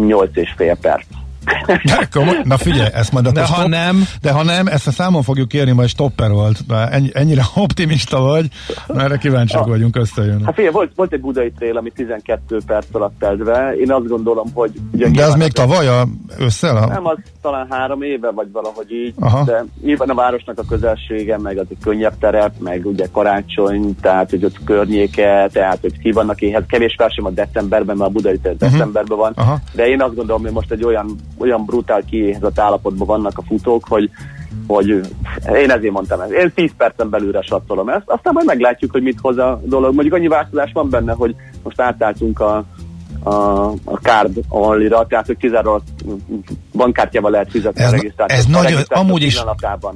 [0.07, 1.07] 8 és fél perc.
[1.85, 2.41] De, komoly?
[2.45, 5.49] Na figyelj, ezt majd De ha stop, nem, de ha nem, ezt a számon fogjuk
[5.49, 6.59] kérni, majd stopper volt.
[6.91, 8.47] Ennyi, ennyire optimista vagy,
[8.95, 9.69] erre kíváncsiak Ah.
[9.69, 10.45] vagyunk, összejönni.
[10.45, 13.75] Hát figyelj, volt, volt egy budai trail, ami 12 perc alatt telt be.
[13.81, 14.71] Én azt gondolom, hogy...
[14.93, 16.07] Ugye De ez még tavaly a
[16.39, 16.77] ősszel?
[16.77, 16.87] A...
[16.87, 19.45] Nem, az talán három éve, vagy valahogy így, Aha.
[19.45, 24.31] de nyilván a városnak a közelsége, meg az egy könnyebb terep, meg ugye karácsony, tehát
[24.31, 26.63] hogy ott környéke, tehát hogy ki vannak éhez.
[26.69, 29.59] Kevés verseny van decemberben, mert a budai trail decemberben van, Aha.
[29.73, 33.85] de én azt gondolom, hogy most egy olyan, olyan brutál kiéhezett állapotban vannak a futók,
[33.89, 34.11] hogy
[34.67, 34.89] hogy
[35.55, 36.31] én ezért mondtam ezt.
[36.31, 39.95] Én 10 percen belülre satszolom ezt, aztán majd meglátjuk, hogy mit hoz a dolog.
[39.95, 42.65] Mondjuk annyi változás van benne, hogy most átálltunk a,
[43.27, 45.83] a, a card only-ra, tehát hogy kizárólag
[46.73, 48.41] bankkártyával lehet fizetni Ez a regisztrációt.
[48.41, 49.43] ez A nagyon- amúgy is-.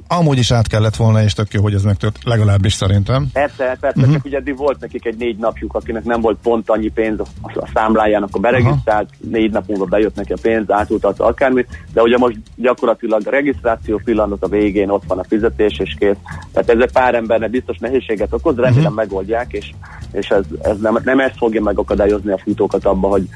[0.08, 3.26] Amúgy is át kellett volna, és tök jó, hogy ez megtört, legalábbis szerintem.
[3.32, 3.98] Persze, persze, Mhm.
[4.00, 4.14] uh-huh.
[4.14, 7.24] csak ugye eddig volt nekik egy négy napjuk, akinek nem volt pont annyi pénz a,
[7.54, 12.18] a számláján, akkor beregisztrált, négy nap múlva bejött neki a pénz, átutalt akármit, de ugye
[12.18, 16.16] most gyakorlatilag a regisztráció pillanat a végén ott van a fizetés és kész.
[16.52, 18.94] Tehát ez egy pár embernek biztos nehézséget okoz, remélem uh-huh.
[18.94, 19.70] megoldják, és,
[20.12, 23.28] és ez, ez nem, nem ez fogja megakadályozni a futókat abba, hogy, hogy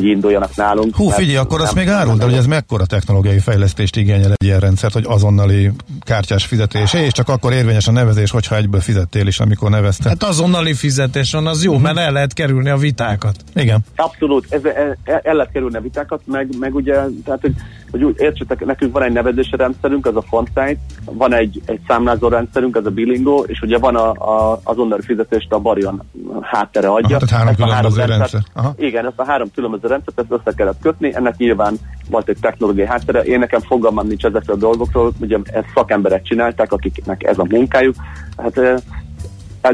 [0.00, 0.96] induljanak nálunk.
[0.96, 4.46] Hú, mert figyelj, akkor azt még áruld el, hogy ez mekkora technológiai fejlesztést igényel egy
[4.46, 5.70] ilyen rendszert, hogy azonnali
[6.00, 10.08] kártyás fizetés, és csak akkor érvényes a nevezés, hogyha egyből fizettél is, amikor nevezte.
[10.08, 13.36] hát azonnali fizetés van, az jó, mert el lehet kerülni a vitákat.
[13.54, 13.80] Igen.
[13.96, 14.60] Abszolút, ez,
[15.04, 17.54] el, lehet kerülni a vitákat, meg, meg ugye, tehát, hogy,
[17.90, 22.28] hogy úgy értsetek, nekünk van egy nevezési rendszerünk, az a Fontsite, van egy, egy számlázó
[22.28, 26.02] rendszerünk, az a Bilingo, és ugye van a, a, azonnali fizetést a Barion
[26.40, 27.16] háttere adja.
[27.16, 28.50] Aha, tehát három Ezt a különböző rendszert- rendszer.
[28.52, 28.74] Aha.
[28.78, 31.74] Igen, ezt a három különböző rendszert, ezt össze kellett kötni, ennek nyilván
[32.10, 33.22] volt egy technológiai háttere.
[33.22, 37.94] Én nekem fogalmam nincs ezekről a dolgokról, ugye ezt szakemberek csinálták, akiknek ez a munkájuk.
[38.36, 38.82] Hát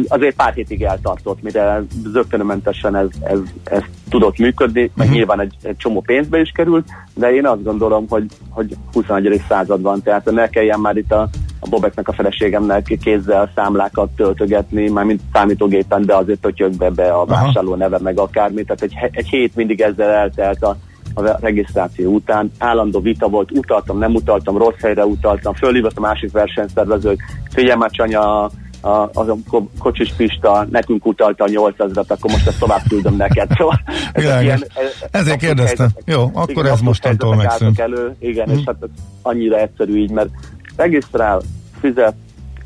[0.09, 1.83] azért pár hétig eltartott, mire
[2.13, 5.17] zöggenőmentesen ez, ez, ez tudott működni, meg Mhm.
[5.17, 9.43] nyilván egy, egy csomó pénzbe is került, de én azt gondolom, hogy, hogy 21.
[9.49, 11.29] század van, tehát ne kelljen már itt a,
[11.61, 17.25] a Bobeknek a feleségemnek kézzel számlákat töltögetni, már mint számítógépen, de azért pötyögbe be a
[17.25, 20.77] vásárló neve, meg akármi, tehát egy, egy hét mindig ezzel eltelt a,
[21.15, 22.53] a regisztráció után.
[22.59, 27.91] Állandó vita volt, utaltam, nem utaltam, rossz helyre utaltam, fölhívott a másik versenyszervezők, figyelj már
[27.91, 28.51] Csanya,
[28.81, 33.17] a, az a ko- kocsis Pista nekünk utalta a 8000-et, akkor most ezt tovább küldöm
[33.17, 33.49] neked.
[33.57, 33.81] Szóval
[34.13, 34.61] ezek Világos.
[34.61, 34.67] e-
[35.11, 35.87] Ezért abszurd kérdeztem.
[35.95, 36.03] helyzetek.
[36.15, 37.79] Jó, akkor Igen, ez mostantól megszűnt.
[37.81, 38.59] Elő, igen, Mhm.
[38.59, 38.89] és hát ez
[39.23, 40.29] annyira egyszerű így, mert
[40.79, 41.41] regisztrál,
[41.81, 42.15] fizet,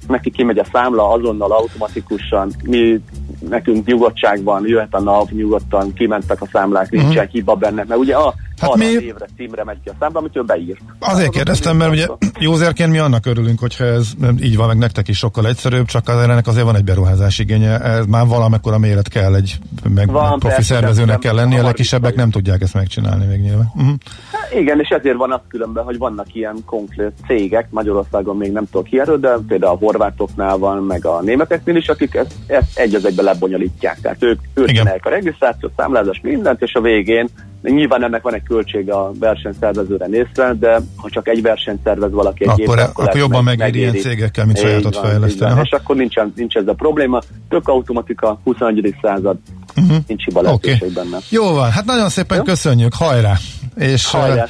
[0.09, 3.01] neki kimegy a számla azonnal automatikusan, mi
[3.49, 8.15] nekünk nyugodtság van, jöhet a NAV nyugodtan, kimentek a számlák, nincsen hiba benne, mert ugye
[8.15, 8.52] a Mhm.
[8.63, 10.81] Hát mi- az évre címre megy ki a számla, amit ő beírt.
[10.99, 12.07] Azért kérdeztem, mert ugye
[12.39, 14.11] józerként mi annak örülünk, hogyha ez
[14.43, 17.81] így van, meg nektek is sokkal egyszerűbb, csak azért ennek azért van egy beruházás igénye,
[17.81, 19.59] ez már valamekkora méret kell, egy
[19.95, 23.73] meg Van, profi persze, szervezőnek kell lennie, a legkisebbek nem tudják ezt megcsinálni még nyilván.
[23.75, 23.95] Uh-huh.
[24.33, 28.65] Hát Igen, és ezért van az különben, hogy vannak ilyen konkrét cégek, Magyarországon még nem
[28.71, 32.79] tudok ki erről, de például a horvátoknál van, meg a németeknél is, akik ezt, ezt
[32.79, 34.01] egy az egybe lebonyolítják.
[34.01, 34.69] Tehát ők, ők
[35.03, 37.29] a regisztrációt, számlázás, mindent, és a végén
[37.63, 42.43] nyilván ennek van egy költsége a versenyszervezőre nézve, de ha csak egy versenyt szervez valaki
[42.43, 45.61] egy Akkor- évben, akkor lehet jobban meg- megéri ilyen cégekkel, mint sajátot fejleszteni.
[45.63, 47.21] És akkor nincsen, nincs ez a probléma.
[47.49, 48.95] Tök automatika, 21.
[49.03, 49.37] század,
[49.77, 49.97] uh-huh.
[50.07, 50.83] nincs hiba lehetőség.
[50.83, 50.93] Oké.
[50.93, 51.19] benne.
[51.29, 52.43] Jó van, hát nagyon szépen Jó?
[52.43, 53.35] köszönjük, hajrá!
[53.79, 54.49] És, Hajrá,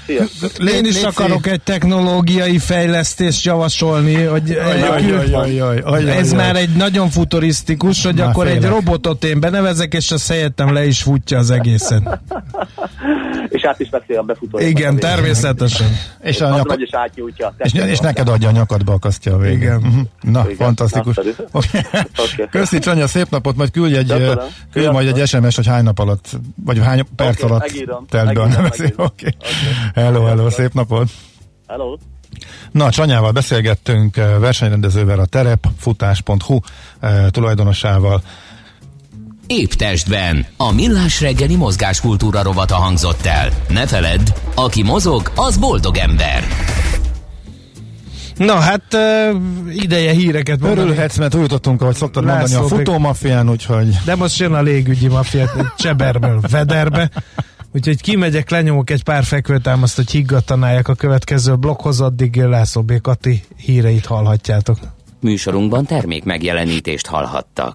[0.74, 4.58] Én is akarok egy technológiai fejlesztést javasolni, hogy
[6.06, 8.70] ez már egy nagyon futurisztikus, hogy Már akkor egy félek.
[8.70, 12.20] robotot én benevezek, és azt helyettem le is futja az egészet.
[13.62, 14.58] És át is veszi a befutó.
[14.58, 15.86] Igen, természetesen.
[16.22, 17.54] És, a Az nyaka- megy és átnyújtja.
[17.58, 19.56] és, és neked adja a nyakadba akasztja a végén.
[19.60, 19.76] Igen.
[19.76, 20.02] Uh-huh.
[20.20, 21.16] Na, Igen, fantasztikus.
[21.52, 21.86] Oké.
[22.50, 24.32] Köszi Csanya, szép napot, majd küldj egy, eh,
[24.72, 26.28] küldj majd egy SMS, hogy hány nap alatt,
[26.64, 28.48] vagy hány perc Oké, alatt telt be a.
[28.96, 29.28] Oké.
[29.94, 31.08] Hello, hello, szép napot.
[31.66, 31.96] Hello.
[32.70, 36.58] Na, Csanyával beszélgettünk versenyrendezővel, a terepfutás.hu
[37.30, 38.22] tulajdonosával.
[39.60, 40.46] Épp testben.
[40.56, 43.48] A millás reggeli mozgáskultúra rovata hangzott el.
[43.68, 44.20] Ne feledd,
[44.54, 46.44] aki mozog, az boldog ember.
[48.36, 49.40] Na hát uh,
[49.74, 50.86] ideje híreket mondani.
[50.86, 53.96] Örülhetsz, mert úgy jutottunk, ahogy szoktad László mondani a futómafián, úgyhogy...
[54.04, 57.10] De most jön a légügyi mafiát Cseberből Vederbe.
[57.74, 63.00] Úgyhogy kimegyek, lenyomok egy pár fekvőtámaszt, hogy higgadtanáljak a következő blokkhoz, addig László B.
[63.00, 64.78] Kati híreit hallhatjátok.
[65.20, 67.70] Műsorunkban termék megjelenítést hallhattak.